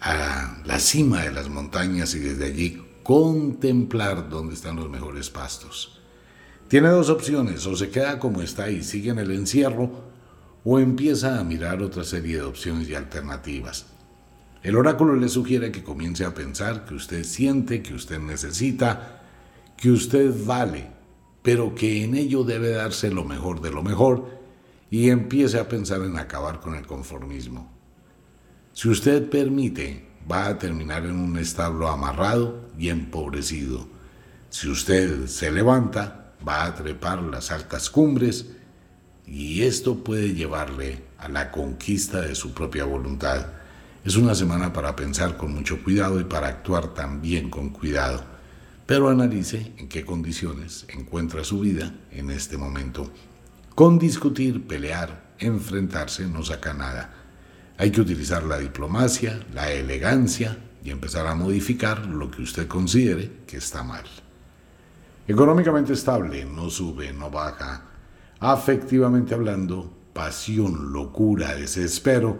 a 0.00 0.58
la 0.64 0.78
cima 0.78 1.22
de 1.22 1.32
las 1.32 1.48
montañas 1.48 2.14
y 2.14 2.20
desde 2.20 2.46
allí 2.46 2.87
contemplar 3.08 4.28
dónde 4.28 4.52
están 4.52 4.76
los 4.76 4.90
mejores 4.90 5.30
pastos. 5.30 5.98
Tiene 6.68 6.90
dos 6.90 7.08
opciones, 7.08 7.64
o 7.64 7.74
se 7.74 7.88
queda 7.88 8.18
como 8.18 8.42
está 8.42 8.70
y 8.70 8.82
sigue 8.82 9.08
en 9.08 9.18
el 9.18 9.30
encierro, 9.30 9.90
o 10.62 10.78
empieza 10.78 11.40
a 11.40 11.42
mirar 11.42 11.82
otra 11.82 12.04
serie 12.04 12.36
de 12.36 12.42
opciones 12.42 12.86
y 12.86 12.94
alternativas. 12.94 13.86
El 14.62 14.76
oráculo 14.76 15.16
le 15.16 15.30
sugiere 15.30 15.72
que 15.72 15.82
comience 15.82 16.26
a 16.26 16.34
pensar 16.34 16.84
que 16.84 16.92
usted 16.92 17.24
siente, 17.24 17.82
que 17.82 17.94
usted 17.94 18.18
necesita, 18.18 19.22
que 19.78 19.90
usted 19.90 20.30
vale, 20.44 20.90
pero 21.40 21.74
que 21.74 22.04
en 22.04 22.14
ello 22.14 22.44
debe 22.44 22.72
darse 22.72 23.10
lo 23.10 23.24
mejor 23.24 23.62
de 23.62 23.70
lo 23.70 23.82
mejor 23.82 24.38
y 24.90 25.08
empiece 25.08 25.58
a 25.58 25.66
pensar 25.66 26.02
en 26.02 26.18
acabar 26.18 26.60
con 26.60 26.74
el 26.74 26.86
conformismo. 26.86 27.72
Si 28.74 28.90
usted 28.90 29.30
permite 29.30 30.07
va 30.30 30.46
a 30.46 30.58
terminar 30.58 31.04
en 31.04 31.16
un 31.16 31.38
establo 31.38 31.88
amarrado 31.88 32.68
y 32.78 32.88
empobrecido. 32.88 33.88
Si 34.50 34.68
usted 34.68 35.26
se 35.26 35.50
levanta, 35.50 36.32
va 36.46 36.64
a 36.64 36.74
trepar 36.74 37.22
las 37.22 37.50
altas 37.50 37.90
cumbres 37.90 38.46
y 39.26 39.62
esto 39.62 40.02
puede 40.02 40.34
llevarle 40.34 41.02
a 41.18 41.28
la 41.28 41.50
conquista 41.50 42.20
de 42.20 42.34
su 42.34 42.52
propia 42.52 42.84
voluntad. 42.84 43.46
Es 44.04 44.16
una 44.16 44.34
semana 44.34 44.72
para 44.72 44.96
pensar 44.96 45.36
con 45.36 45.54
mucho 45.54 45.82
cuidado 45.82 46.20
y 46.20 46.24
para 46.24 46.48
actuar 46.48 46.94
también 46.94 47.50
con 47.50 47.70
cuidado, 47.70 48.22
pero 48.86 49.08
analice 49.08 49.72
en 49.76 49.88
qué 49.88 50.04
condiciones 50.04 50.86
encuentra 50.88 51.44
su 51.44 51.60
vida 51.60 51.92
en 52.10 52.30
este 52.30 52.56
momento. 52.56 53.10
Con 53.74 53.98
discutir, 53.98 54.66
pelear, 54.66 55.34
enfrentarse 55.38 56.26
no 56.26 56.42
saca 56.42 56.72
nada. 56.72 57.17
Hay 57.80 57.92
que 57.92 58.00
utilizar 58.00 58.42
la 58.42 58.58
diplomacia, 58.58 59.38
la 59.54 59.70
elegancia 59.70 60.58
y 60.82 60.90
empezar 60.90 61.28
a 61.28 61.36
modificar 61.36 62.06
lo 62.06 62.28
que 62.28 62.42
usted 62.42 62.66
considere 62.66 63.30
que 63.46 63.58
está 63.58 63.84
mal. 63.84 64.04
Económicamente 65.28 65.92
estable, 65.92 66.44
no 66.44 66.70
sube, 66.70 67.12
no 67.12 67.30
baja. 67.30 67.84
Afectivamente 68.40 69.32
hablando, 69.32 69.96
pasión, 70.12 70.92
locura, 70.92 71.54
desespero, 71.54 72.36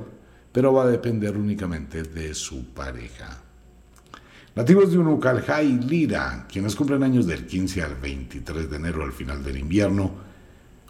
pero 0.51 0.73
va 0.73 0.83
a 0.83 0.89
depender 0.89 1.37
únicamente 1.37 2.03
de 2.03 2.35
su 2.35 2.75
pareja. 2.75 3.43
Nativos 4.57 4.91
de 4.91 4.99
Unucalja 4.99 5.63
Lira, 5.63 6.49
quienes 6.51 6.75
cumplen 6.75 7.05
años 7.05 7.29
del 7.29 7.47
15 7.47 7.83
al 7.85 7.95
23 7.95 8.69
de 8.69 8.77
enero 8.77 9.05
al 9.05 9.13
final 9.13 9.45
del 9.45 9.59
invierno, 9.59 10.27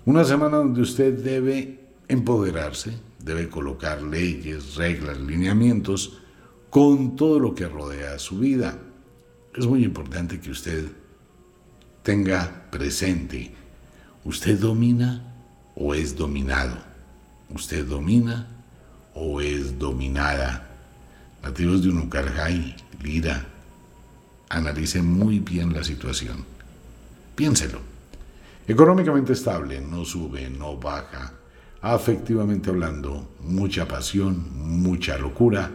Una 0.07 0.25
semana 0.25 0.57
donde 0.57 0.81
usted 0.81 1.23
debe 1.23 1.81
empoderarse, 2.09 2.95
debe 3.19 3.49
colocar 3.49 4.03
leyes, 4.03 4.77
reglas, 4.77 5.19
lineamientos 5.19 6.19
con 6.71 7.17
todo 7.17 7.39
lo 7.39 7.55
que 7.55 7.69
rodea 7.69 8.19
su 8.19 8.39
vida. 8.39 8.79
Es 9.55 9.67
muy 9.67 9.85
importante 9.85 10.41
que 10.41 10.51
usted 10.51 10.87
tenga 12.03 12.71
presente, 12.71 13.53
¿usted 14.25 14.59
domina 14.59 15.35
o 15.75 15.95
es 15.95 16.17
dominado? 16.17 16.77
¿Usted 17.51 17.85
domina 17.85 18.47
o 19.15 19.41
es 19.41 19.79
dominada? 19.79 20.69
Nativos 21.43 21.83
de 21.83 21.91
Unucarjay, 21.91 22.77
Lira, 23.03 23.47
analice 24.49 25.03
muy 25.03 25.41
bien 25.41 25.73
la 25.73 25.85
situación. 25.85 26.45
Piénselo. 27.35 27.81
Económicamente 28.67 29.33
estable, 29.33 29.81
no 29.81 30.05
sube, 30.05 30.51
no 30.51 30.77
baja. 30.77 31.38
Afectivamente 31.81 32.71
hablando, 32.71 33.29
mucha 33.41 33.87
pasión, 33.87 34.45
mucha 34.83 35.17
locura 35.17 35.71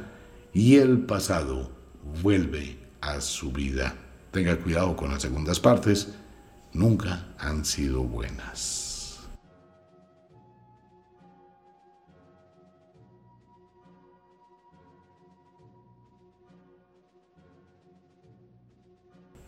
y 0.52 0.76
el 0.76 1.00
pasado 1.00 1.72
vuelve 2.22 2.78
a 3.00 3.22
su 3.22 3.52
vida. 3.54 3.96
Tenga 4.32 4.58
cuidado 4.58 4.98
con 4.98 5.12
las 5.12 5.22
segundas 5.22 5.60
partes, 5.62 6.14
nunca 6.74 7.28
han 7.40 7.64
sido 7.64 8.04
buenas. 8.04 9.22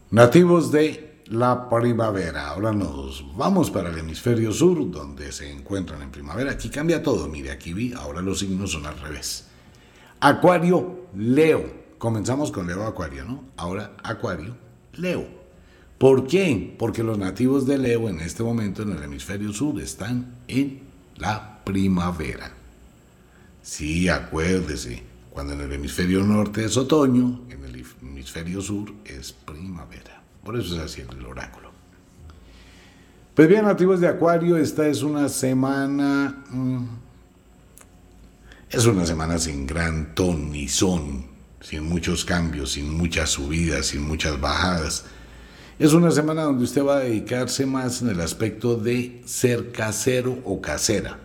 Nativos 0.10 0.72
de 0.72 1.15
la 1.28 1.70
primavera. 1.70 2.50
Ahora 2.50 2.72
nos 2.72 3.26
vamos 3.36 3.72
para 3.72 3.90
el 3.90 3.98
hemisferio 3.98 4.52
sur, 4.52 4.90
donde 4.92 5.32
se 5.32 5.52
encuentran 5.52 6.02
en 6.02 6.12
primavera. 6.12 6.52
Aquí 6.52 6.70
cambia 6.70 7.02
todo. 7.02 7.28
Mire, 7.28 7.52
aquí 7.52 7.74
vi, 7.74 7.94
ahora 7.94 8.22
los 8.22 8.40
signos 8.40 8.72
son 8.72 8.86
al 8.86 9.00
revés. 9.00 9.48
Acuario, 10.20 11.08
Leo. 11.16 11.86
Comenzamos 11.98 12.52
con 12.52 12.68
Leo 12.68 12.86
Acuario, 12.86 13.26
¿no? 13.26 13.44
Ahora 13.58 13.96
Acuario, 14.04 14.56
Leo. 14.94 15.26
¿Por 15.98 16.28
qué? 16.28 16.76
Porque 16.78 17.04
los 17.04 17.18
nativos 17.18 17.66
de 17.66 17.78
Leo 17.78 18.10
en 18.10 18.20
este 18.20 18.44
momento 18.44 18.84
en 18.84 18.92
el 18.92 19.04
hemisferio 19.04 19.54
sur 19.54 19.80
están 19.82 20.36
en 20.48 20.82
la 21.16 21.64
primavera. 21.64 22.52
Sí, 23.62 24.10
acuérdese, 24.10 25.02
cuando 25.32 25.54
en 25.54 25.62
el 25.62 25.72
hemisferio 25.72 26.22
norte 26.24 26.66
es 26.66 26.78
otoño, 26.78 27.46
en 27.50 27.64
el 27.64 27.84
hemisferio 28.02 28.62
sur 28.62 28.94
es 29.06 29.32
primavera. 29.32 30.25
Por 30.46 30.56
eso 30.60 30.76
es 30.76 30.82
así 30.82 31.02
el 31.02 31.26
oráculo. 31.26 31.72
Pues 33.34 33.50
bien, 33.50 33.66
nativos 33.66 34.00
de 34.00 34.08
Acuario, 34.08 34.58
esta 34.58 34.88
es 34.88 35.02
una 35.02 35.28
semana... 35.28 36.44
Mm, 36.52 36.86
es 38.70 38.86
una 38.86 39.06
semana 39.08 39.40
sin 39.40 39.66
gran 39.66 40.14
ton 40.14 40.52
ni 40.52 40.68
son, 40.68 41.26
sin 41.62 41.84
muchos 41.84 42.24
cambios, 42.24 42.74
sin 42.74 42.96
muchas 42.96 43.32
subidas, 43.32 43.88
sin 43.88 44.02
muchas 44.02 44.40
bajadas. 44.40 45.06
Es 45.80 45.94
una 45.94 46.12
semana 46.12 46.44
donde 46.44 46.64
usted 46.64 46.84
va 46.84 46.98
a 46.98 47.00
dedicarse 47.00 47.66
más 47.66 48.04
en 48.04 48.10
el 48.10 48.22
aspecto 48.22 48.76
de 48.76 49.24
ser 49.26 49.72
casero 49.72 50.38
o 50.46 50.62
casera. 50.62 51.20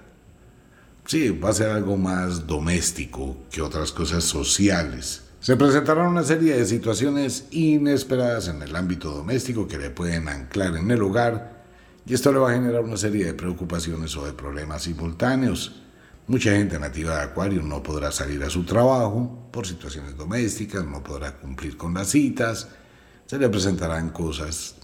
Sí, 1.04 1.28
va 1.28 1.50
a 1.50 1.54
ser 1.54 1.70
algo 1.70 1.98
más 1.98 2.46
doméstico 2.46 3.36
que 3.50 3.60
otras 3.60 3.92
cosas 3.92 4.24
sociales. 4.24 5.29
Se 5.40 5.56
presentarán 5.56 6.08
una 6.08 6.22
serie 6.22 6.54
de 6.54 6.66
situaciones 6.66 7.46
inesperadas 7.50 8.48
en 8.48 8.60
el 8.60 8.76
ámbito 8.76 9.10
doméstico 9.10 9.66
que 9.66 9.78
le 9.78 9.88
pueden 9.88 10.28
anclar 10.28 10.76
en 10.76 10.90
el 10.90 11.00
hogar 11.00 11.64
y 12.04 12.12
esto 12.12 12.30
le 12.30 12.40
va 12.40 12.50
a 12.50 12.54
generar 12.54 12.82
una 12.82 12.98
serie 12.98 13.24
de 13.24 13.32
preocupaciones 13.32 14.14
o 14.18 14.26
de 14.26 14.34
problemas 14.34 14.82
simultáneos. 14.82 15.80
Mucha 16.26 16.50
gente 16.50 16.78
nativa 16.78 17.16
de 17.16 17.22
Acuario 17.22 17.62
no 17.62 17.82
podrá 17.82 18.12
salir 18.12 18.42
a 18.42 18.50
su 18.50 18.64
trabajo 18.64 19.48
por 19.50 19.66
situaciones 19.66 20.14
domésticas, 20.14 20.84
no 20.84 21.02
podrá 21.02 21.34
cumplir 21.34 21.78
con 21.78 21.94
las 21.94 22.08
citas, 22.08 22.68
se 23.24 23.38
le 23.38 23.48
presentarán 23.48 24.10
cosas, 24.10 24.74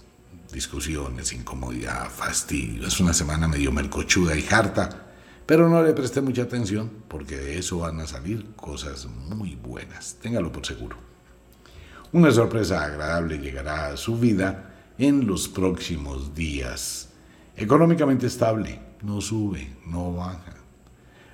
discusiones, 0.51 1.33
incomodidad, 1.33 2.09
fastidio. 2.09 2.87
Es 2.87 2.99
una 2.99 3.13
semana 3.13 3.47
medio 3.47 3.71
melcochuda 3.71 4.35
y 4.35 4.43
harta 4.49 5.06
pero 5.47 5.69
no 5.69 5.81
le 5.81 5.93
preste 5.93 6.21
mucha 6.21 6.43
atención 6.43 6.91
porque 7.07 7.37
de 7.37 7.57
eso 7.57 7.79
van 7.79 8.01
a 8.01 8.05
salir 8.05 8.53
cosas 8.55 9.07
muy 9.07 9.55
buenas, 9.55 10.17
téngalo 10.21 10.51
por 10.51 10.65
seguro. 10.65 10.97
Una 12.11 12.31
sorpresa 12.31 12.83
agradable 12.83 13.39
llegará 13.39 13.87
a 13.87 13.97
su 13.97 14.19
vida 14.19 14.75
en 14.97 15.25
los 15.25 15.47
próximos 15.47 16.35
días. 16.35 17.09
Económicamente 17.55 18.27
estable, 18.27 18.79
no 19.01 19.21
sube, 19.21 19.73
no 19.85 20.13
baja. 20.13 20.53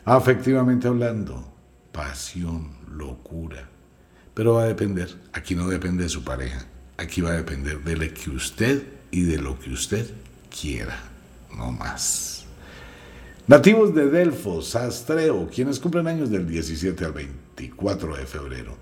Afectivamente 0.06 0.88
hablando, 0.88 1.52
pasión, 1.92 2.72
locura. 2.92 3.68
Pero 4.36 4.54
va 4.54 4.64
a 4.64 4.68
depender, 4.68 5.10
aquí 5.32 5.56
no 5.56 5.68
depende 5.68 6.04
de 6.04 6.10
su 6.10 6.24
pareja, 6.24 6.66
aquí 6.98 7.22
va 7.22 7.32
a 7.32 7.38
depender 7.38 7.80
de 7.84 7.96
lo 7.96 8.14
que 8.14 8.30
usted 8.30 8.84
y 9.12 9.24
de 9.24 9.38
lo 9.40 9.60
que 9.60 9.72
usted 9.72 10.12
quiera, 10.50 11.00
no 11.56 11.72
más. 11.72 12.33
Nativos 13.46 13.94
de 13.94 14.10
Delfos, 14.10 14.74
Astreo, 14.74 15.50
quienes 15.54 15.78
cumplen 15.78 16.08
años 16.08 16.30
del 16.30 16.48
17 16.48 17.04
al 17.04 17.12
24 17.12 18.16
de 18.16 18.26
febrero. 18.26 18.78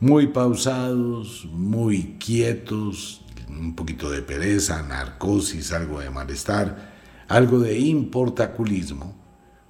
Muy 0.00 0.26
pausados, 0.26 1.46
muy 1.52 2.16
quietos, 2.18 3.20
un 3.48 3.76
poquito 3.76 4.10
de 4.10 4.20
pereza, 4.20 4.82
narcosis, 4.82 5.70
algo 5.70 6.00
de 6.00 6.10
malestar, 6.10 6.92
algo 7.28 7.60
de 7.60 7.78
importaculismo, 7.78 9.16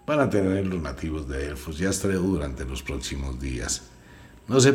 van 0.07 0.21
a 0.21 0.31
tener 0.31 0.67
los 0.67 0.81
nativos 0.81 1.29
de 1.29 1.37
Delfos 1.37 1.79
y 1.79 1.85
Astreo 1.85 2.23
durante 2.23 2.65
los 2.65 2.83
próximos 2.83 3.39
días. 3.39 3.83
No 4.49 4.59
se 4.59 4.73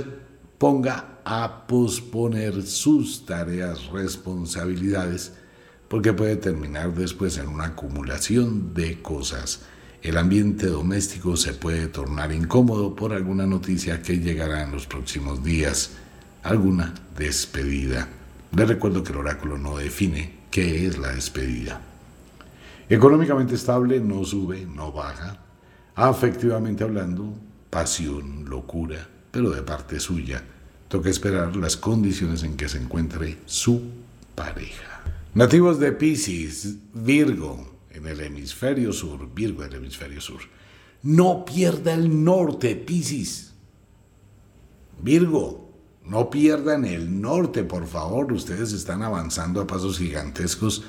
ponga 0.60 1.22
a 1.26 1.66
posponer 1.66 2.62
sus 2.62 3.26
tareas, 3.26 3.88
responsabilidades, 3.88 5.34
porque 5.92 6.14
puede 6.14 6.38
terminar 6.38 6.94
después 6.94 7.38
en 7.38 7.50
una 7.50 7.66
acumulación 7.66 8.74
de 8.74 9.02
cosas. 9.02 9.64
El 10.02 10.18
ambiente 10.18 10.68
doméstico 10.68 11.36
se 11.36 11.52
puede 11.52 11.88
tornar 11.88 12.32
incómodo 12.32 12.96
por 12.96 13.12
alguna 13.12 13.46
noticia 13.46 14.02
que 14.02 14.20
llegará 14.20 14.64
en 14.64 14.72
los 14.72 14.88
próximos 14.88 15.44
días, 15.44 15.92
alguna 16.44 16.94
despedida. 17.18 18.08
Le 18.56 18.66
recuerdo 18.66 19.04
que 19.04 19.12
el 19.12 19.18
oráculo 19.18 19.58
no 19.58 19.76
define 19.76 20.40
qué 20.50 20.88
es 20.88 20.98
la 20.98 21.10
despedida. 21.10 21.82
Económicamente 22.88 23.56
estable, 23.56 24.00
no 24.00 24.24
sube, 24.24 24.66
no 24.66 24.94
baja. 24.94 25.42
Afectivamente 25.96 26.86
hablando, 26.86 27.34
pasión, 27.70 28.50
locura, 28.50 29.10
pero 29.30 29.50
de 29.50 29.62
parte 29.62 30.00
suya. 30.00 30.42
Toca 30.88 31.10
esperar 31.10 31.58
las 31.58 31.76
condiciones 31.76 32.44
en 32.44 32.56
que 32.56 32.70
se 32.70 32.78
encuentre 32.78 33.40
su 33.46 33.92
pareja. 34.36 34.91
Nativos 35.34 35.80
de 35.80 35.94
Pisces, 35.94 36.76
Virgo, 36.94 37.80
en 37.90 38.06
el 38.06 38.20
hemisferio 38.20 38.92
sur, 38.92 39.34
Virgo 39.34 39.64
en 39.64 39.70
el 39.70 39.78
hemisferio 39.78 40.20
sur. 40.20 40.42
No 41.04 41.46
pierda 41.46 41.94
el 41.94 42.26
norte, 42.26 42.76
Pisces. 42.76 43.54
Virgo, 45.02 45.72
no 46.04 46.30
pierdan 46.30 46.84
el 46.84 47.22
norte, 47.22 47.64
por 47.64 47.88
favor. 47.88 48.34
Ustedes 48.34 48.74
están 48.74 49.04
avanzando 49.04 49.62
a 49.62 49.68
pasos 49.68 50.00
gigantescos 50.00 50.84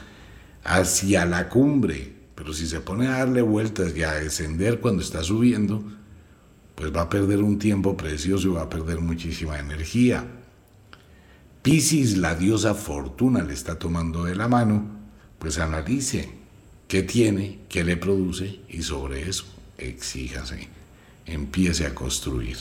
hacia 0.65 1.25
la 1.25 1.49
cumbre. 1.49 2.13
Pero 2.35 2.53
si 2.53 2.67
se 2.67 2.81
pone 2.81 3.07
a 3.07 3.19
darle 3.19 3.43
vueltas 3.43 3.97
y 3.97 4.03
a 4.03 4.15
descender 4.15 4.81
cuando 4.81 5.03
está 5.03 5.23
subiendo, 5.23 5.85
pues 6.75 6.93
va 6.93 7.03
a 7.03 7.09
perder 7.09 7.45
un 7.45 7.61
tiempo 7.61 7.97
precioso 7.97 8.49
y 8.49 8.53
va 8.55 8.63
a 8.63 8.69
perder 8.69 9.01
muchísima 9.01 9.61
energía. 9.61 10.42
Piscis, 11.63 12.17
la 12.17 12.35
diosa 12.35 12.75
fortuna, 12.75 13.45
le 13.45 13.55
está 13.55 13.79
tomando 13.79 14.25
de 14.25 14.35
la 14.35 14.49
mano, 14.49 14.85
pues 15.39 15.59
analice 15.59 16.29
qué 16.89 17.05
tiene, 17.05 17.61
qué 17.69 17.85
le 17.85 17.97
produce 17.97 18.61
y 18.69 18.83
sobre 18.83 19.29
eso 19.29 19.45
exíjase, 19.79 20.69
empiece 21.25 21.87
a 21.87 21.95
construir. 21.95 22.57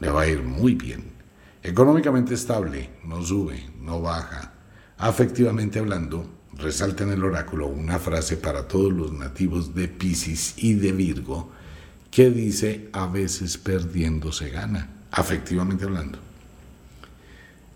Le 0.00 0.10
va 0.10 0.22
a 0.22 0.26
ir 0.26 0.42
muy 0.42 0.74
bien. 0.74 1.04
Económicamente 1.62 2.34
estable, 2.34 2.90
no 3.04 3.22
sube, 3.22 3.68
no 3.80 4.00
baja. 4.00 4.54
Afectivamente 4.98 5.78
hablando, 5.78 6.28
resalta 6.54 7.04
en 7.04 7.10
el 7.10 7.22
oráculo 7.22 7.68
una 7.68 8.00
frase 8.00 8.36
para 8.36 8.66
todos 8.66 8.92
los 8.92 9.12
nativos 9.12 9.72
de 9.72 9.86
Piscis 9.86 10.54
y 10.56 10.74
de 10.74 10.90
Virgo 10.90 11.52
que 12.10 12.30
dice 12.30 12.88
a 12.92 13.06
veces 13.06 13.56
perdiendo 13.56 14.32
se 14.32 14.50
gana, 14.50 14.88
afectivamente 15.12 15.84
hablando. 15.84 16.29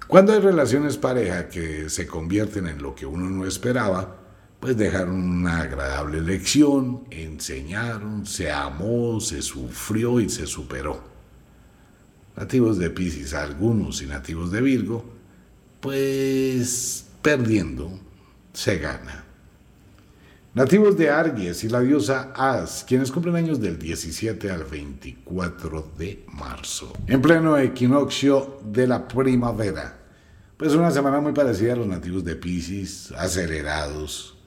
Cuando 0.07 0.33
hay 0.33 0.41
relaciones 0.41 0.99
pareja 0.99 1.49
que 1.49 1.89
se 1.89 2.07
convierten 2.07 2.67
en 2.67 2.83
lo 2.83 2.95
que 2.95 3.07
uno 3.07 3.29
no 3.31 3.47
esperaba, 3.47 4.17
pues 4.61 4.77
dejaron 4.77 5.17
una 5.17 5.61
agradable 5.61 6.21
lección, 6.21 7.05
enseñaron, 7.11 8.27
se 8.27 8.51
amó, 8.51 9.21
se 9.21 9.43
sufrió 9.43 10.21
y 10.21 10.29
se 10.29 10.47
superó. 10.47 11.03
Nativos 12.37 12.79
de 12.79 12.91
Pisces, 12.91 13.35
algunos 13.35 14.03
y 14.03 14.07
nativos 14.07 14.51
de 14.51 14.61
Virgo, 14.61 15.05
pues 15.81 17.07
perdiendo 17.23 17.99
se 18.53 18.79
gana. 18.79 19.24
Nativos 20.55 20.97
de 20.97 21.11
Aries 21.11 21.65
y 21.65 21.69
la 21.69 21.81
diosa 21.81 22.33
As, 22.33 22.85
quienes 22.87 23.11
cumplen 23.11 23.35
años 23.35 23.61
del 23.61 23.77
17 23.77 24.53
al 24.53 24.63
24 24.63 25.95
de 25.99 26.25
marzo, 26.29 26.93
en 27.09 27.21
pleno 27.21 27.59
equinoccio 27.59 28.61
de 28.65 28.87
la 28.87 29.09
primavera. 29.09 29.99
Pues 30.57 30.75
una 30.75 30.93
semana 30.93 31.21
muy 31.21 31.33
parecida 31.33 31.73
a 31.73 31.77
los 31.77 31.89
nativos 31.89 32.23
de 32.23 32.37
Pisces, 32.37 33.11
acelerados, 33.19 34.39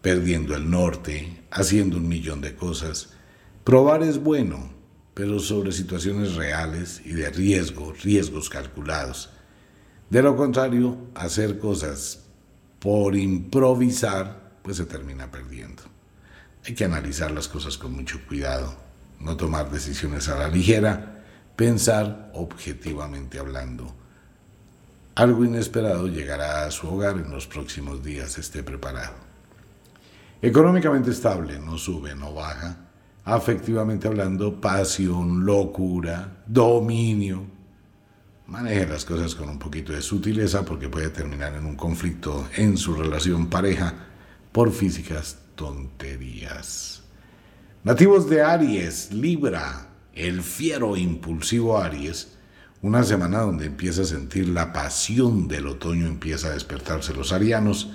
perdiendo 0.00 0.54
el 0.54 0.70
norte, 0.70 1.42
haciendo 1.50 1.96
un 1.96 2.06
millón 2.06 2.40
de 2.40 2.54
cosas. 2.54 3.08
Probar 3.64 4.04
es 4.04 4.22
bueno, 4.22 4.70
pero 5.14 5.40
sobre 5.40 5.72
situaciones 5.72 6.36
reales 6.36 7.02
y 7.04 7.10
de 7.14 7.28
riesgo, 7.30 7.92
riesgos 8.04 8.48
calculados. 8.48 9.30
De 10.10 10.22
lo 10.22 10.36
contrario, 10.36 10.96
hacer 11.16 11.58
cosas 11.58 12.22
por 12.78 13.16
improvisar, 13.16 14.45
pues 14.66 14.78
se 14.78 14.84
termina 14.84 15.30
perdiendo. 15.30 15.84
Hay 16.66 16.74
que 16.74 16.84
analizar 16.84 17.30
las 17.30 17.46
cosas 17.46 17.78
con 17.78 17.92
mucho 17.92 18.18
cuidado, 18.26 18.76
no 19.20 19.36
tomar 19.36 19.70
decisiones 19.70 20.28
a 20.28 20.36
la 20.36 20.48
ligera, 20.48 21.22
pensar 21.54 22.32
objetivamente 22.34 23.38
hablando. 23.38 23.94
Algo 25.14 25.44
inesperado 25.44 26.08
llegará 26.08 26.64
a 26.64 26.72
su 26.72 26.88
hogar 26.88 27.16
en 27.16 27.30
los 27.30 27.46
próximos 27.46 28.02
días, 28.02 28.38
esté 28.38 28.64
preparado. 28.64 29.14
Económicamente 30.42 31.12
estable, 31.12 31.60
no 31.60 31.78
sube, 31.78 32.16
no 32.16 32.34
baja. 32.34 32.88
Afectivamente 33.24 34.08
hablando, 34.08 34.60
pasión, 34.60 35.46
locura, 35.46 36.42
dominio, 36.44 37.54
Maneje 38.48 38.86
las 38.86 39.04
cosas 39.04 39.34
con 39.34 39.48
un 39.48 39.58
poquito 39.58 39.92
de 39.92 40.00
sutileza 40.02 40.64
porque 40.64 40.88
puede 40.88 41.10
terminar 41.10 41.54
en 41.54 41.66
un 41.66 41.74
conflicto 41.74 42.48
en 42.56 42.76
su 42.76 42.94
relación 42.94 43.48
pareja 43.48 44.06
por 44.56 44.72
físicas 44.72 45.36
tonterías. 45.54 47.02
Nativos 47.84 48.26
de 48.30 48.40
Aries, 48.40 49.12
Libra, 49.12 49.90
el 50.14 50.40
fiero 50.40 50.96
impulsivo 50.96 51.76
Aries, 51.76 52.28
una 52.80 53.04
semana 53.04 53.40
donde 53.40 53.66
empieza 53.66 54.00
a 54.00 54.06
sentir 54.06 54.48
la 54.48 54.72
pasión 54.72 55.46
del 55.46 55.66
otoño, 55.66 56.06
empieza 56.06 56.48
a 56.48 56.54
despertarse 56.54 57.12
los 57.12 57.34
arianos 57.34 57.90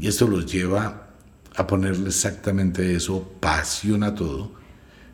y 0.00 0.06
esto 0.06 0.28
los 0.28 0.46
lleva 0.46 1.08
a 1.56 1.66
ponerle 1.66 2.10
exactamente 2.10 2.94
eso, 2.94 3.32
pasión 3.40 4.04
a 4.04 4.14
todo, 4.14 4.52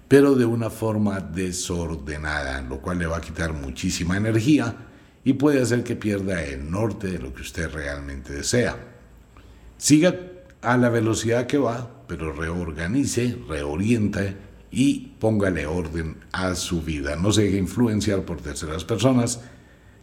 pero 0.07 0.35
de 0.35 0.44
una 0.44 0.68
forma 0.68 1.18
desordenada, 1.20 2.61
lo 2.61 2.83
cual 2.83 2.99
le 2.99 3.07
va 3.07 3.16
a 3.16 3.23
quitar 3.23 3.55
muchísima 3.55 4.18
energía 4.18 4.77
y 5.25 5.33
puede 5.33 5.62
hacer 5.62 5.83
que 5.83 5.97
pierda 5.97 6.44
el 6.44 6.70
norte 6.70 7.07
de 7.07 7.20
lo 7.20 7.33
que 7.33 7.40
usted 7.40 7.70
realmente 7.73 8.35
desea. 8.35 8.77
Siga 9.79 10.34
a 10.64 10.77
la 10.77 10.88
velocidad 10.88 11.46
que 11.46 11.59
va, 11.59 11.88
pero 12.07 12.33
reorganice, 12.33 13.38
reoriente 13.48 14.37
y 14.70 15.14
póngale 15.20 15.66
orden 15.66 16.16
a 16.33 16.55
su 16.55 16.83
vida. 16.83 17.16
No 17.16 17.33
se 17.33 17.42
deje 17.42 17.59
influenciar 17.59 18.22
por 18.22 18.40
terceras 18.40 18.85
personas 18.85 19.40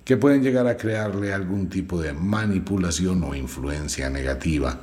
que 0.06 0.18
pueden 0.18 0.42
llegar 0.42 0.68
a 0.68 0.78
crearle 0.78 1.34
algún 1.34 1.70
tipo 1.70 2.02
de 2.02 2.14
manipulación 2.14 3.24
o 3.24 3.36
influencia 3.36 4.10
negativa. 4.10 4.80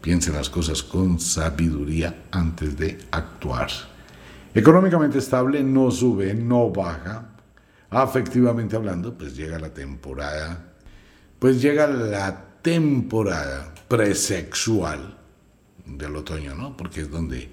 Piense 0.00 0.32
las 0.32 0.48
cosas 0.50 0.82
con 0.82 1.18
sabiduría 1.18 2.24
antes 2.30 2.76
de 2.76 2.98
actuar. 3.10 3.68
Económicamente 4.54 5.18
estable, 5.18 5.62
no 5.62 5.90
sube, 5.90 6.34
no 6.34 6.70
baja. 6.70 7.30
Afectivamente 7.90 8.76
hablando, 8.76 9.16
pues 9.16 9.36
llega 9.36 9.58
la 9.58 9.72
temporada, 9.72 10.72
pues 11.38 11.60
llega 11.60 11.86
la 11.86 12.44
temporada 12.62 13.74
presexual 13.88 15.21
del 15.86 16.16
otoño, 16.16 16.54
¿no? 16.54 16.76
Porque 16.76 17.02
es 17.02 17.10
donde 17.10 17.50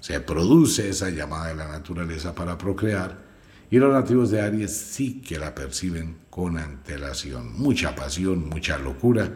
se 0.00 0.20
produce 0.20 0.88
esa 0.88 1.10
llamada 1.10 1.48
de 1.48 1.54
la 1.56 1.68
naturaleza 1.68 2.34
para 2.34 2.56
procrear 2.56 3.28
y 3.70 3.78
los 3.78 3.92
nativos 3.92 4.30
de 4.30 4.40
Aries 4.40 4.74
sí 4.74 5.20
que 5.20 5.38
la 5.38 5.54
perciben 5.54 6.16
con 6.30 6.56
antelación. 6.56 7.52
Mucha 7.60 7.94
pasión, 7.94 8.48
mucha 8.48 8.78
locura. 8.78 9.30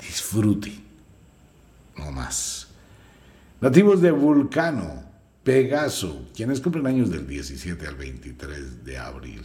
Disfrute, 0.00 0.72
no 1.98 2.10
más. 2.10 2.68
Nativos 3.60 4.00
de 4.00 4.10
Vulcano, 4.10 5.02
Pegaso, 5.42 6.28
quienes 6.34 6.60
cumplen 6.60 6.86
años 6.86 7.10
del 7.10 7.26
17 7.26 7.86
al 7.86 7.96
23 7.96 8.84
de 8.84 8.98
abril. 8.98 9.42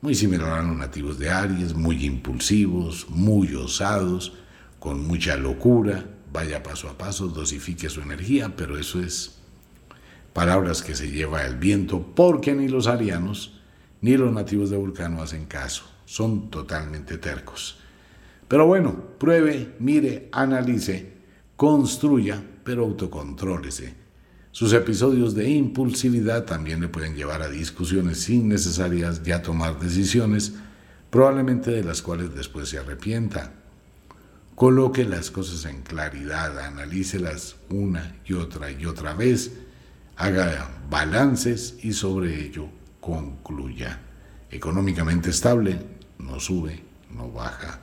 Muy 0.00 0.14
similar 0.14 0.60
a 0.60 0.62
los 0.62 0.76
nativos 0.76 1.18
de 1.18 1.30
Aries, 1.30 1.74
muy 1.74 2.04
impulsivos, 2.04 3.08
muy 3.10 3.54
osados, 3.54 4.32
con 4.78 5.06
mucha 5.06 5.36
locura. 5.36 6.04
Vaya 6.32 6.62
paso 6.62 6.88
a 6.88 6.96
paso, 6.96 7.28
dosifique 7.28 7.88
su 7.88 8.00
energía, 8.00 8.54
pero 8.56 8.78
eso 8.78 9.00
es 9.00 9.38
palabras 10.32 10.82
que 10.82 10.94
se 10.94 11.10
lleva 11.10 11.44
el 11.44 11.56
viento 11.56 12.14
porque 12.14 12.54
ni 12.54 12.68
los 12.68 12.86
arianos 12.86 13.60
ni 14.00 14.16
los 14.16 14.32
nativos 14.32 14.70
de 14.70 14.76
Vulcano 14.76 15.22
hacen 15.22 15.46
caso. 15.46 15.84
Son 16.06 16.50
totalmente 16.50 17.18
tercos. 17.18 17.78
Pero 18.48 18.66
bueno, 18.66 18.94
pruebe, 19.18 19.74
mire, 19.78 20.28
analice, 20.32 21.12
construya, 21.56 22.42
pero 22.64 22.84
autocontrólese 22.84 24.02
sus 24.52 24.74
episodios 24.74 25.34
de 25.34 25.48
impulsividad 25.48 26.44
también 26.44 26.82
le 26.82 26.88
pueden 26.88 27.16
llevar 27.16 27.40
a 27.40 27.48
discusiones 27.48 28.28
innecesarias 28.28 29.22
y 29.24 29.32
a 29.32 29.40
tomar 29.40 29.80
decisiones, 29.80 30.52
probablemente 31.08 31.70
de 31.70 31.82
las 31.82 32.02
cuales 32.02 32.34
después 32.34 32.68
se 32.68 32.76
arrepienta. 32.76 33.54
Coloque 34.62 35.04
las 35.04 35.32
cosas 35.32 35.64
en 35.64 35.82
claridad, 35.82 36.56
analícelas 36.60 37.56
una 37.68 38.14
y 38.24 38.34
otra 38.34 38.70
y 38.70 38.86
otra 38.86 39.12
vez, 39.12 39.50
haga 40.16 40.78
balances 40.88 41.78
y 41.82 41.92
sobre 41.92 42.46
ello 42.46 42.68
concluya. 43.00 44.00
Económicamente 44.52 45.30
estable, 45.30 45.80
no 46.20 46.38
sube, 46.38 46.80
no 47.10 47.32
baja. 47.32 47.80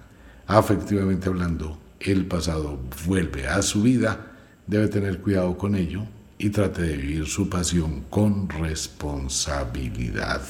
Afectivamente 0.48 1.28
hablando, 1.28 1.78
el 2.00 2.26
pasado 2.28 2.80
vuelve 3.06 3.46
a 3.46 3.62
su 3.62 3.82
vida, 3.82 4.38
debe 4.66 4.88
tener 4.88 5.20
cuidado 5.20 5.58
con 5.58 5.76
ello 5.76 6.06
y 6.38 6.50
trate 6.50 6.84
de 6.84 6.96
vivir 6.96 7.28
su 7.28 7.50
pasión 7.50 8.06
con 8.10 8.48
responsabilidad. 8.48 10.42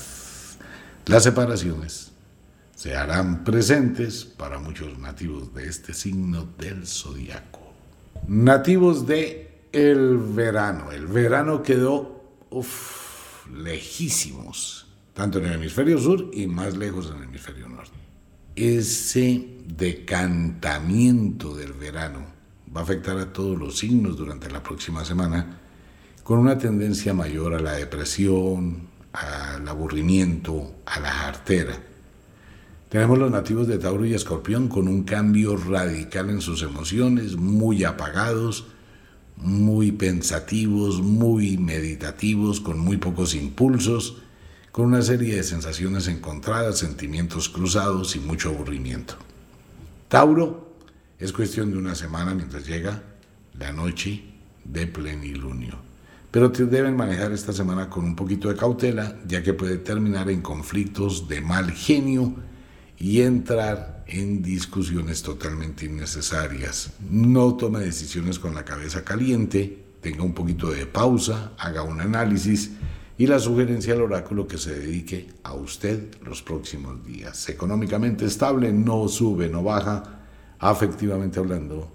Las 1.07 1.23
separaciones 1.23 2.08
se 2.79 2.95
harán 2.95 3.43
presentes 3.43 4.23
para 4.23 4.57
muchos 4.57 4.97
nativos 4.99 5.53
de 5.53 5.67
este 5.67 5.93
signo 5.93 6.47
del 6.57 6.87
zodiaco. 6.87 7.59
Nativos 8.25 9.05
de 9.05 9.65
el 9.73 10.17
verano. 10.17 10.89
El 10.89 11.07
verano 11.07 11.61
quedó 11.61 12.23
lejísimos, 13.53 14.87
tanto 15.13 15.39
en 15.39 15.47
el 15.47 15.53
hemisferio 15.55 15.99
sur 15.99 16.31
y 16.31 16.47
más 16.47 16.77
lejos 16.77 17.11
en 17.11 17.17
el 17.17 17.23
hemisferio 17.23 17.67
norte. 17.67 17.97
Ese 18.55 19.57
decantamiento 19.67 21.57
del 21.57 21.73
verano 21.73 22.27
va 22.73 22.79
a 22.79 22.83
afectar 22.85 23.17
a 23.17 23.33
todos 23.33 23.59
los 23.59 23.77
signos 23.77 24.15
durante 24.15 24.49
la 24.49 24.63
próxima 24.63 25.03
semana 25.03 25.59
con 26.23 26.39
una 26.39 26.57
tendencia 26.57 27.13
mayor 27.13 27.55
a 27.55 27.59
la 27.59 27.73
depresión, 27.73 28.87
al 29.11 29.67
aburrimiento, 29.67 30.75
a 30.85 31.01
la 31.01 31.11
jartera. 31.11 31.88
Tenemos 32.89 33.19
los 33.19 33.29
nativos 33.29 33.67
de 33.67 33.77
Tauro 33.77 34.03
y 34.03 34.15
Escorpión 34.15 34.67
con 34.67 34.87
un 34.87 35.03
cambio 35.03 35.55
radical 35.55 36.31
en 36.31 36.41
sus 36.41 36.63
emociones, 36.63 37.35
muy 37.35 37.83
apagados, 37.83 38.65
muy 39.37 39.91
pensativos, 39.91 40.99
muy 40.99 41.59
meditativos, 41.59 42.59
con 42.59 42.79
muy 42.79 42.97
pocos 42.97 43.35
impulsos, 43.35 44.23
con 44.71 44.87
una 44.87 45.03
serie 45.03 45.35
de 45.35 45.43
sensaciones 45.43 46.07
encontradas, 46.07 46.79
sentimientos 46.79 47.47
cruzados 47.47 48.15
y 48.15 48.19
mucho 48.19 48.49
aburrimiento. 48.49 49.13
Tauro 50.07 50.73
es 51.19 51.31
cuestión 51.31 51.71
de 51.71 51.77
una 51.77 51.93
semana 51.93 52.33
mientras 52.33 52.65
llega 52.65 53.03
la 53.53 53.71
noche 53.71 54.23
de 54.65 54.87
plenilunio 54.87 55.89
pero 56.31 56.49
deben 56.49 56.95
manejar 56.95 57.31
esta 57.31 57.53
semana 57.53 57.89
con 57.89 58.05
un 58.05 58.15
poquito 58.15 58.49
de 58.49 58.55
cautela, 58.55 59.17
ya 59.27 59.41
que 59.41 59.53
puede 59.53 59.77
terminar 59.77 60.29
en 60.29 60.41
conflictos 60.41 61.27
de 61.27 61.41
mal 61.41 61.71
genio 61.71 62.35
y 62.99 63.21
entrar 63.21 64.03
en 64.07 64.41
discusiones 64.41 65.23
totalmente 65.23 65.85
innecesarias. 65.85 66.91
No 67.09 67.55
tome 67.55 67.79
decisiones 67.79 68.39
con 68.39 68.53
la 68.53 68.65
cabeza 68.65 69.03
caliente, 69.03 69.85
tenga 70.01 70.23
un 70.23 70.33
poquito 70.33 70.69
de 70.69 70.85
pausa, 70.85 71.53
haga 71.57 71.83
un 71.83 72.01
análisis 72.01 72.71
y 73.17 73.27
la 73.27 73.39
sugerencia 73.39 73.93
al 73.93 74.01
oráculo 74.01 74.47
que 74.47 74.57
se 74.57 74.77
dedique 74.79 75.27
a 75.43 75.53
usted 75.53 76.15
los 76.23 76.41
próximos 76.41 77.05
días. 77.05 77.49
Económicamente 77.49 78.25
estable, 78.25 78.71
no 78.71 79.07
sube, 79.07 79.49
no 79.49 79.63
baja, 79.63 80.21
afectivamente 80.59 81.39
hablando, 81.39 81.91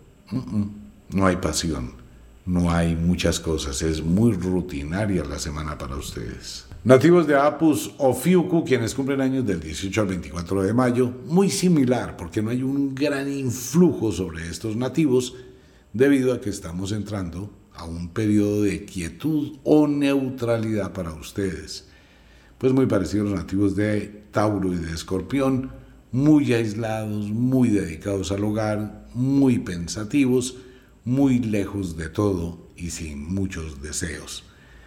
no 1.10 1.26
hay 1.26 1.36
pasión 1.36 2.03
no 2.46 2.70
hay 2.70 2.94
muchas 2.94 3.40
cosas, 3.40 3.80
es 3.82 4.02
muy 4.02 4.32
rutinaria 4.32 5.24
la 5.24 5.38
semana 5.38 5.78
para 5.78 5.96
ustedes. 5.96 6.66
Nativos 6.84 7.26
de 7.26 7.36
Apus 7.36 7.92
o 7.96 8.12
Fiuku, 8.12 8.64
quienes 8.64 8.94
cumplen 8.94 9.22
años 9.22 9.46
del 9.46 9.60
18 9.60 10.00
al 10.02 10.06
24 10.08 10.62
de 10.62 10.74
mayo, 10.74 11.10
muy 11.26 11.48
similar 11.48 12.16
porque 12.16 12.42
no 12.42 12.50
hay 12.50 12.62
un 12.62 12.94
gran 12.94 13.32
influjo 13.32 14.12
sobre 14.12 14.46
estos 14.48 14.76
nativos 14.76 15.34
debido 15.94 16.34
a 16.34 16.40
que 16.40 16.50
estamos 16.50 16.92
entrando 16.92 17.50
a 17.72 17.84
un 17.84 18.10
periodo 18.10 18.62
de 18.62 18.84
quietud 18.84 19.58
o 19.64 19.88
neutralidad 19.88 20.92
para 20.92 21.14
ustedes. 21.14 21.88
Pues 22.58 22.74
muy 22.74 22.86
parecidos 22.86 23.28
a 23.28 23.30
los 23.30 23.40
nativos 23.40 23.74
de 23.74 24.24
Tauro 24.30 24.72
y 24.72 24.76
de 24.76 24.92
Escorpión, 24.92 25.72
muy 26.12 26.52
aislados, 26.52 27.30
muy 27.30 27.70
dedicados 27.70 28.30
al 28.30 28.44
hogar, 28.44 29.08
muy 29.14 29.58
pensativos, 29.58 30.58
muy 31.04 31.38
lejos 31.38 31.96
de 31.96 32.08
todo 32.08 32.70
y 32.76 32.90
sin 32.90 33.32
muchos 33.32 33.82
deseos. 33.82 34.44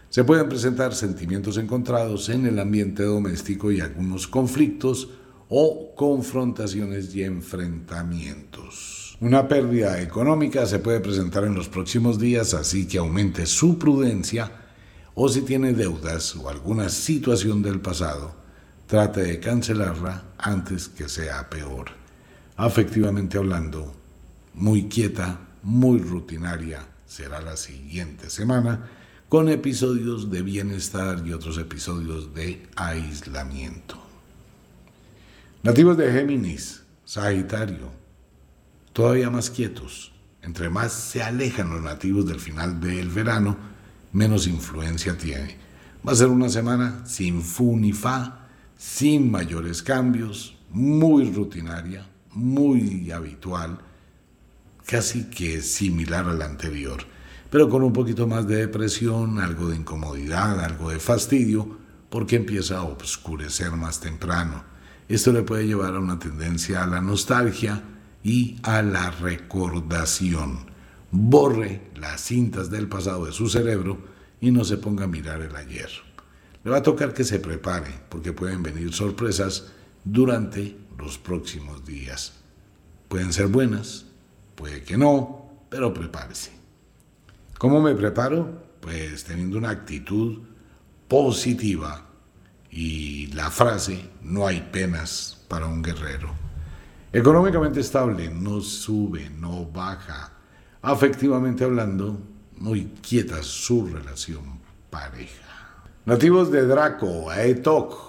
Se 0.09 0.23
pueden 0.23 0.49
presentar 0.49 0.95
sentimientos 0.95 1.57
encontrados 1.57 2.29
en 2.29 2.45
el 2.45 2.59
ambiente 2.59 3.03
doméstico 3.03 3.71
y 3.71 3.81
algunos 3.81 4.27
conflictos 4.27 5.09
o 5.49 5.93
confrontaciones 5.95 7.13
y 7.15 7.23
enfrentamientos. 7.23 9.17
Una 9.19 9.47
pérdida 9.47 10.01
económica 10.01 10.65
se 10.65 10.79
puede 10.79 10.99
presentar 10.99 11.43
en 11.43 11.55
los 11.55 11.69
próximos 11.69 12.19
días, 12.19 12.53
así 12.53 12.87
que 12.87 12.99
aumente 12.99 13.45
su 13.45 13.77
prudencia 13.77 14.51
o 15.15 15.27
si 15.29 15.41
tiene 15.41 15.73
deudas 15.73 16.35
o 16.35 16.49
alguna 16.49 16.89
situación 16.89 17.63
del 17.63 17.81
pasado, 17.81 18.35
trate 18.85 19.23
de 19.23 19.39
cancelarla 19.39 20.25
antes 20.37 20.87
que 20.87 21.09
sea 21.09 21.49
peor. 21.49 21.87
Afectivamente 22.55 23.37
hablando, 23.37 23.93
muy 24.53 24.87
quieta, 24.87 25.46
muy 25.67 25.99
rutinaria 25.99 26.87
será 27.05 27.41
la 27.41 27.57
siguiente 27.57 28.29
semana 28.29 28.87
con 29.27 29.49
episodios 29.49 30.31
de 30.31 30.41
bienestar 30.41 31.21
y 31.27 31.33
otros 31.33 31.57
episodios 31.57 32.33
de 32.33 32.65
aislamiento. 32.77 34.01
Nativos 35.63 35.97
de 35.97 36.09
Géminis, 36.09 36.83
Sagitario, 37.03 37.91
todavía 38.93 39.29
más 39.29 39.49
quietos. 39.49 40.13
Entre 40.41 40.69
más 40.69 40.93
se 40.93 41.21
alejan 41.21 41.69
los 41.69 41.81
nativos 41.81 42.25
del 42.25 42.39
final 42.39 42.79
del 42.79 43.09
verano, 43.09 43.57
menos 44.13 44.47
influencia 44.47 45.17
tiene. 45.17 45.57
Va 46.07 46.13
a 46.13 46.15
ser 46.15 46.29
una 46.29 46.47
semana 46.47 47.05
sin 47.05 47.41
fu 47.41 47.75
ni 47.75 47.91
fa, 47.91 48.47
sin 48.77 49.29
mayores 49.29 49.83
cambios, 49.83 50.55
muy 50.69 51.29
rutinaria, 51.29 52.07
muy 52.31 53.11
habitual, 53.11 53.79
casi 54.87 55.25
que 55.25 55.61
similar 55.61 56.27
a 56.27 56.33
la 56.33 56.45
anterior 56.45 57.05
pero 57.49 57.69
con 57.69 57.83
un 57.83 57.93
poquito 57.93 58.27
más 58.27 58.47
de 58.47 58.57
depresión, 58.57 59.39
algo 59.39 59.69
de 59.69 59.77
incomodidad, 59.77 60.59
algo 60.59 60.89
de 60.89 60.99
fastidio, 60.99 61.77
porque 62.09 62.35
empieza 62.35 62.77
a 62.77 62.83
oscurecer 62.83 63.71
más 63.71 63.99
temprano. 63.99 64.63
Esto 65.07 65.31
le 65.31 65.43
puede 65.43 65.65
llevar 65.65 65.95
a 65.95 65.99
una 65.99 66.19
tendencia 66.19 66.83
a 66.83 66.87
la 66.87 67.01
nostalgia 67.01 67.83
y 68.23 68.57
a 68.63 68.81
la 68.81 69.11
recordación. 69.11 70.67
Borre 71.11 71.81
las 71.95 72.21
cintas 72.21 72.69
del 72.69 72.87
pasado 72.89 73.25
de 73.25 73.31
su 73.31 73.47
cerebro 73.47 73.97
y 74.41 74.51
no 74.51 74.65
se 74.65 74.77
ponga 74.77 75.05
a 75.05 75.07
mirar 75.07 75.41
el 75.41 75.55
ayer. 75.55 75.89
Le 76.65 76.71
va 76.71 76.77
a 76.77 76.83
tocar 76.83 77.13
que 77.13 77.23
se 77.23 77.39
prepare, 77.39 77.93
porque 78.09 78.33
pueden 78.33 78.61
venir 78.61 78.93
sorpresas 78.93 79.67
durante 80.03 80.75
los 80.97 81.17
próximos 81.17 81.85
días. 81.85 82.33
Pueden 83.07 83.31
ser 83.31 83.47
buenas, 83.47 84.06
puede 84.57 84.83
que 84.83 84.97
no, 84.97 85.51
pero 85.69 85.93
prepárese. 85.93 86.51
¿Cómo 87.57 87.79
me 87.79 87.95
preparo? 87.95 88.63
Pues 88.81 89.23
teniendo 89.23 89.57
una 89.57 89.69
actitud 89.69 90.39
positiva 91.07 92.05
y 92.69 93.27
la 93.27 93.49
frase, 93.49 94.09
no 94.21 94.45
hay 94.45 94.61
penas 94.71 95.45
para 95.47 95.67
un 95.67 95.81
guerrero. 95.81 96.33
Económicamente 97.13 97.79
estable, 97.79 98.29
no 98.29 98.59
sube, 98.61 99.29
no 99.29 99.65
baja. 99.65 100.33
Afectivamente 100.81 101.63
hablando, 101.63 102.19
muy 102.57 102.85
quieta 103.01 103.41
su 103.43 103.87
relación 103.87 104.59
pareja. 104.89 105.83
Nativos 106.05 106.51
de 106.51 106.65
Draco, 106.65 107.29
Aetok. 107.29 108.06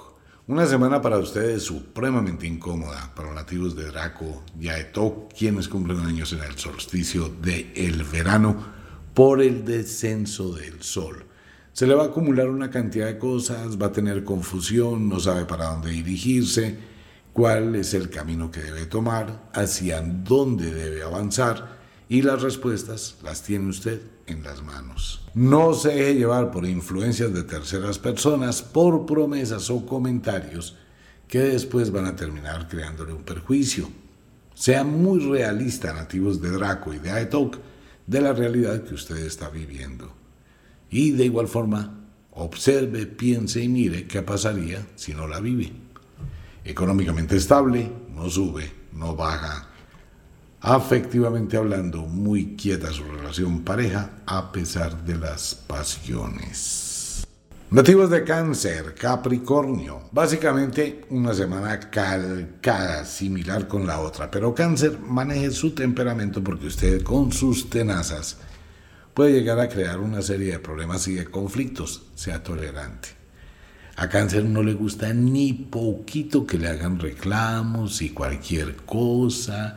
Una 0.49 0.65
semana 0.65 1.03
para 1.03 1.19
ustedes 1.19 1.65
supremamente 1.65 2.47
incómoda 2.47 3.13
para 3.15 3.29
los 3.29 3.37
nativos 3.37 3.77
de 3.77 3.85
Draco 3.85 4.45
y 4.59 4.69
quienes 5.37 5.69
cumplen 5.69 6.01
años 6.01 6.33
en 6.33 6.43
el 6.43 6.57
solsticio 6.57 7.29
del 7.29 7.71
el 7.77 8.03
verano 8.05 8.57
por 9.13 9.43
el 9.43 9.67
descenso 9.67 10.55
del 10.55 10.83
sol. 10.83 11.27
Se 11.75 11.87
le 11.87 11.95
va 11.95 12.05
a 12.05 12.07
acumular 12.07 12.49
una 12.49 12.71
cantidad 12.71 13.09
de 13.09 13.19
cosas, 13.19 13.77
va 13.77 13.89
a 13.89 13.93
tener 13.93 14.25
confusión, 14.25 15.11
no 15.11 15.21
sabe 15.21 15.45
para 15.45 15.67
dónde 15.67 15.91
dirigirse, 15.91 16.79
cuál 17.35 17.75
es 17.75 17.93
el 17.93 18.09
camino 18.09 18.51
que 18.51 18.61
debe 18.61 18.87
tomar, 18.87 19.51
hacia 19.53 20.01
dónde 20.01 20.73
debe 20.73 21.03
avanzar 21.03 21.77
y 22.09 22.23
las 22.23 22.41
respuestas 22.41 23.19
las 23.23 23.43
tiene 23.43 23.69
usted 23.69 24.01
en 24.29 24.43
las 24.43 24.63
manos. 24.63 25.21
No 25.35 25.75
se 25.75 25.89
deje 25.89 26.15
llevar 26.15 26.51
por 26.51 26.67
influencias 26.67 27.33
de 27.33 27.43
terceras 27.43 27.99
personas, 27.99 28.63
por 28.63 29.07
promesas 29.07 29.71
o 29.71 29.85
comentarios 29.85 30.77
que 31.27 31.41
después 31.41 31.91
van 31.91 32.07
a 32.07 32.17
terminar 32.17 32.69
creándole 32.69 33.13
un 33.13 33.23
perjuicio. 33.23 33.89
Sea 34.55 34.85
muy 34.85 35.21
realista, 35.21 35.93
nativos 35.93 36.41
de 36.41 36.51
Draco 36.51 36.93
y 36.93 36.99
de 36.99 37.11
Aetok, 37.11 37.59
de 38.07 38.21
la 38.21 38.33
realidad 38.33 38.83
que 38.83 38.95
usted 38.95 39.19
está 39.19 39.51
viviendo. 39.51 40.13
Y 40.91 41.13
de 41.13 41.27
igual 41.27 41.49
forma, 41.49 42.07
observe, 42.33 43.07
piense 43.07 43.63
y 43.63 43.69
mire 43.69 44.07
qué 44.07 44.23
pasaría 44.23 44.87
si 44.97 45.13
no 45.13 45.29
la 45.29 45.41
vive. 45.41 45.71
Económicamente 46.65 47.37
estable, 47.37 47.91
no 48.15 48.29
sube, 48.29 48.71
no 48.93 49.15
baja. 49.15 49.69
Afectivamente 50.61 51.57
hablando, 51.57 52.03
muy 52.03 52.57
quieta 52.57 52.93
su 52.93 53.05
relación 53.05 53.63
pareja 53.63 54.11
a 54.27 54.51
pesar 54.51 55.05
de 55.05 55.17
las 55.17 55.55
pasiones. 55.55 57.25
Nativos 57.71 58.11
de 58.11 58.25
cáncer, 58.25 58.95
Capricornio. 58.95 60.09
Básicamente 60.11 61.05
una 61.11 61.33
semana 61.33 61.79
calcada, 61.79 63.05
similar 63.05 63.69
con 63.69 63.87
la 63.87 64.01
otra. 64.01 64.31
Pero 64.31 64.55
cáncer 64.55 64.99
maneje 64.99 65.51
su 65.51 65.75
temperamento 65.75 66.43
porque 66.43 66.67
usted 66.67 67.03
con 67.03 67.31
sus 67.31 67.71
tenazas 67.71 68.39
puede 69.15 69.33
llegar 69.33 69.61
a 69.61 69.69
crear 69.69 70.01
una 70.01 70.23
serie 70.23 70.53
de 70.53 70.59
problemas 70.59 71.07
y 71.09 71.15
de 71.15 71.27
conflictos. 71.27 72.03
Sea 72.15 72.43
tolerante. 72.43 73.11
A 73.97 74.09
cáncer 74.09 74.45
no 74.45 74.63
le 74.63 74.73
gusta 74.75 75.13
ni 75.13 75.53
poquito 75.53 76.47
que 76.47 76.59
le 76.59 76.69
hagan 76.69 76.99
reclamos 76.99 78.01
y 78.01 78.11
cualquier 78.11 78.77
cosa. 78.77 79.77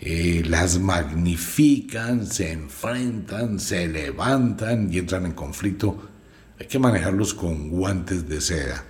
Eh, 0.00 0.42
las 0.46 0.78
magnifican, 0.78 2.26
se 2.26 2.52
enfrentan, 2.52 3.58
se 3.58 3.88
levantan 3.88 4.92
y 4.92 4.98
entran 4.98 5.26
en 5.26 5.32
conflicto 5.32 6.16
hay 6.58 6.66
que 6.66 6.78
manejarlos 6.78 7.34
con 7.34 7.68
guantes 7.68 8.28
de 8.28 8.40
seda. 8.40 8.82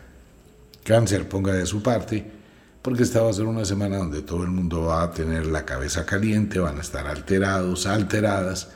Cáncer 0.85 1.29
ponga 1.29 1.53
de 1.53 1.67
su 1.67 1.83
parte, 1.83 2.25
porque 2.81 3.03
esta 3.03 3.23
va 3.23 3.31
a 3.31 3.33
ser 3.33 3.47
una 3.47 3.65
semana 3.65 3.97
donde 3.97 4.23
todo 4.23 4.45
el 4.45 4.51
mundo 4.51 4.83
va 4.83 5.03
a 5.03 5.11
tener 5.11 5.47
la 5.47 5.65
cabeza 5.65 6.07
caliente, 6.07 6.61
van 6.61 6.79
a 6.79 6.83
estar 6.83 7.09
alterados, 7.09 7.87
alteradas, 7.87 8.71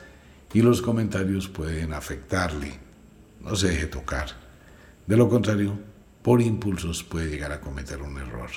y 0.53 0.61
los 0.61 0.81
comentarios 0.81 1.47
pueden 1.47 1.93
afectarle. 1.93 2.79
No 3.39 3.55
se 3.55 3.69
deje 3.69 3.85
tocar. 3.85 4.27
De 5.07 5.15
lo 5.15 5.29
contrario, 5.29 5.79
por 6.21 6.41
impulsos 6.41 7.03
puede 7.03 7.29
llegar 7.29 7.53
a 7.53 7.61
cometer 7.61 8.01
un 8.01 8.17
error. 8.17 8.49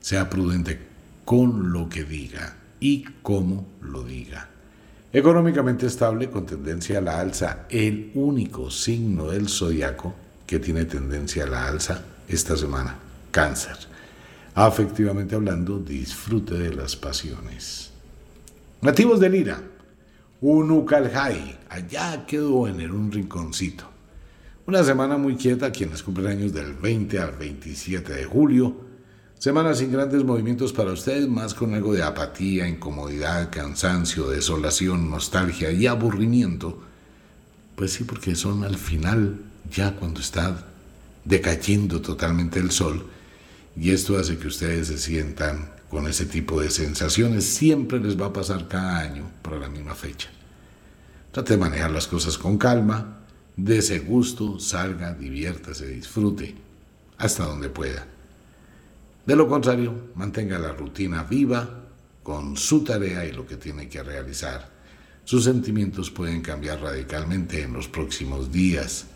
Sea 0.00 0.30
prudente 0.30 0.80
con 1.26 1.70
lo 1.70 1.90
que 1.90 2.04
diga 2.04 2.56
y 2.80 3.04
cómo 3.22 3.66
lo 3.82 4.02
diga. 4.02 4.48
Económicamente 5.12 5.86
estable 5.86 6.30
con 6.30 6.46
tendencia 6.46 6.98
a 6.98 7.02
la 7.02 7.20
alza, 7.20 7.66
el 7.68 8.12
único 8.14 8.70
signo 8.70 9.30
del 9.30 9.48
zodiaco 9.48 10.14
que 10.46 10.58
tiene 10.58 10.84
tendencia 10.84 11.44
a 11.44 11.48
la 11.48 11.68
alza 11.68 12.02
esta 12.28 12.56
semana, 12.56 12.96
cáncer. 13.30 13.76
Afectivamente 14.54 15.34
hablando, 15.34 15.78
disfrute 15.78 16.54
de 16.54 16.74
las 16.74 16.96
pasiones. 16.96 17.90
Nativos 18.82 19.20
de 19.20 19.28
Lira, 19.28 19.62
Unucalhai, 20.40 21.58
allá 21.68 22.24
quedó 22.26 22.66
en 22.66 22.90
un 22.90 23.12
rinconcito. 23.12 23.84
Una 24.66 24.82
semana 24.84 25.16
muy 25.16 25.36
quieta, 25.36 25.72
quienes 25.72 26.02
cumplen 26.02 26.28
años 26.28 26.52
del 26.52 26.74
20 26.74 27.18
al 27.18 27.32
27 27.32 28.12
de 28.12 28.24
julio, 28.24 28.89
Semanas 29.40 29.78
sin 29.78 29.90
grandes 29.90 30.22
movimientos 30.22 30.70
para 30.74 30.92
ustedes, 30.92 31.26
más 31.26 31.54
con 31.54 31.72
algo 31.72 31.94
de 31.94 32.02
apatía, 32.02 32.68
incomodidad, 32.68 33.48
cansancio, 33.50 34.28
desolación, 34.28 35.08
nostalgia 35.08 35.72
y 35.72 35.86
aburrimiento. 35.86 36.78
Pues 37.74 37.94
sí, 37.94 38.04
porque 38.04 38.34
son 38.34 38.64
al 38.64 38.76
final, 38.76 39.40
ya 39.72 39.96
cuando 39.96 40.20
está 40.20 40.66
decayendo 41.24 42.02
totalmente 42.02 42.58
el 42.58 42.70
sol, 42.70 43.06
y 43.74 43.92
esto 43.92 44.18
hace 44.18 44.36
que 44.36 44.48
ustedes 44.48 44.88
se 44.88 44.98
sientan 44.98 45.70
con 45.88 46.06
ese 46.06 46.26
tipo 46.26 46.60
de 46.60 46.68
sensaciones. 46.68 47.46
Siempre 47.46 47.98
les 47.98 48.20
va 48.20 48.26
a 48.26 48.32
pasar 48.34 48.68
cada 48.68 48.98
año 48.98 49.30
para 49.40 49.58
la 49.58 49.70
misma 49.70 49.94
fecha. 49.94 50.28
Trate 51.32 51.54
de 51.54 51.60
manejar 51.60 51.92
las 51.92 52.06
cosas 52.06 52.36
con 52.36 52.58
calma, 52.58 53.22
ese 53.66 54.00
gusto, 54.00 54.60
salga, 54.60 55.14
diviértase, 55.14 55.86
disfrute, 55.86 56.56
hasta 57.16 57.46
donde 57.46 57.70
pueda. 57.70 58.06
De 59.30 59.36
lo 59.36 59.46
contrario, 59.46 60.10
mantenga 60.16 60.58
la 60.58 60.72
rutina 60.72 61.22
viva 61.22 61.84
con 62.20 62.56
su 62.56 62.82
tarea 62.82 63.24
y 63.24 63.30
lo 63.30 63.46
que 63.46 63.58
tiene 63.58 63.88
que 63.88 64.02
realizar. 64.02 64.68
sus 65.22 65.44
sentimientos 65.44 66.10
pueden 66.10 66.42
cambiar 66.42 66.80
radicalmente 66.80 67.62
en 67.62 67.72
los 67.72 67.86
próximos 67.86 68.50
días 68.50 69.06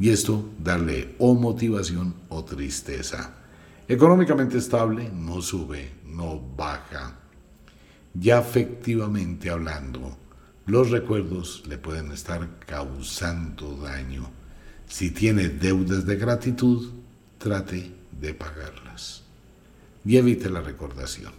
y 0.00 0.08
esto 0.08 0.44
darle 0.58 1.14
o 1.20 1.34
motivación 1.34 2.16
o 2.30 2.44
tristeza. 2.44 3.32
Económicamente 3.86 4.58
estable, 4.58 5.08
no 5.08 5.40
sube, 5.40 5.92
no 6.04 6.40
baja. 6.56 7.14
Ya 8.12 8.38
afectivamente 8.38 9.50
hablando, 9.50 10.18
los 10.66 10.90
recuerdos 10.90 11.62
le 11.68 11.78
pueden 11.78 12.10
estar 12.10 12.58
causando 12.66 13.76
daño. 13.76 14.28
Si 14.88 15.12
tiene 15.12 15.48
deudas 15.48 16.04
de 16.06 16.16
gratitud, 16.16 16.90
trate 17.38 17.92
de 18.20 18.34
pagarlas 18.34 18.89
y 20.04 20.16
evite 20.16 20.50
la 20.50 20.60
recordación. 20.60 21.32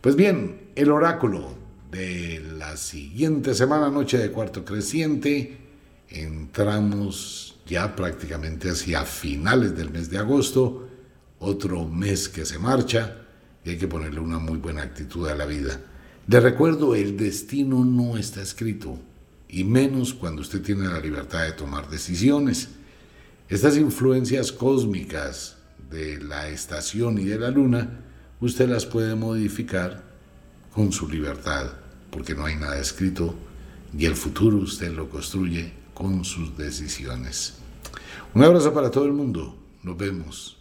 Pues 0.00 0.16
bien, 0.16 0.70
el 0.74 0.90
oráculo 0.90 1.54
de 1.90 2.42
la 2.58 2.76
siguiente 2.76 3.54
semana, 3.54 3.90
noche 3.90 4.18
de 4.18 4.30
cuarto 4.30 4.64
creciente, 4.64 5.58
entramos 6.08 7.60
ya 7.66 7.94
prácticamente 7.94 8.70
hacia 8.70 9.04
finales 9.04 9.76
del 9.76 9.90
mes 9.90 10.10
de 10.10 10.18
agosto, 10.18 10.88
otro 11.38 11.86
mes 11.86 12.28
que 12.28 12.44
se 12.44 12.58
marcha 12.58 13.16
y 13.64 13.70
hay 13.70 13.78
que 13.78 13.88
ponerle 13.88 14.20
una 14.20 14.38
muy 14.38 14.58
buena 14.58 14.82
actitud 14.82 15.28
a 15.28 15.34
la 15.34 15.46
vida. 15.46 15.80
Le 16.26 16.40
recuerdo, 16.40 16.94
el 16.94 17.16
destino 17.16 17.84
no 17.84 18.16
está 18.16 18.42
escrito, 18.42 18.98
y 19.48 19.64
menos 19.64 20.14
cuando 20.14 20.42
usted 20.42 20.62
tiene 20.62 20.88
la 20.88 21.00
libertad 21.00 21.44
de 21.44 21.52
tomar 21.52 21.88
decisiones. 21.90 22.68
Estas 23.48 23.76
influencias 23.76 24.50
cósmicas 24.50 25.58
de 25.92 26.18
la 26.20 26.48
estación 26.48 27.18
y 27.18 27.24
de 27.24 27.38
la 27.38 27.50
luna, 27.50 28.00
usted 28.40 28.68
las 28.68 28.86
puede 28.86 29.14
modificar 29.14 30.02
con 30.72 30.92
su 30.92 31.08
libertad, 31.08 31.72
porque 32.10 32.34
no 32.34 32.46
hay 32.46 32.56
nada 32.56 32.78
escrito 32.78 33.34
y 33.96 34.06
el 34.06 34.16
futuro 34.16 34.56
usted 34.56 34.92
lo 34.92 35.08
construye 35.08 35.72
con 35.94 36.24
sus 36.24 36.56
decisiones. 36.56 37.58
Un 38.34 38.42
abrazo 38.42 38.72
para 38.72 38.90
todo 38.90 39.04
el 39.04 39.12
mundo. 39.12 39.58
Nos 39.82 39.96
vemos. 39.96 40.58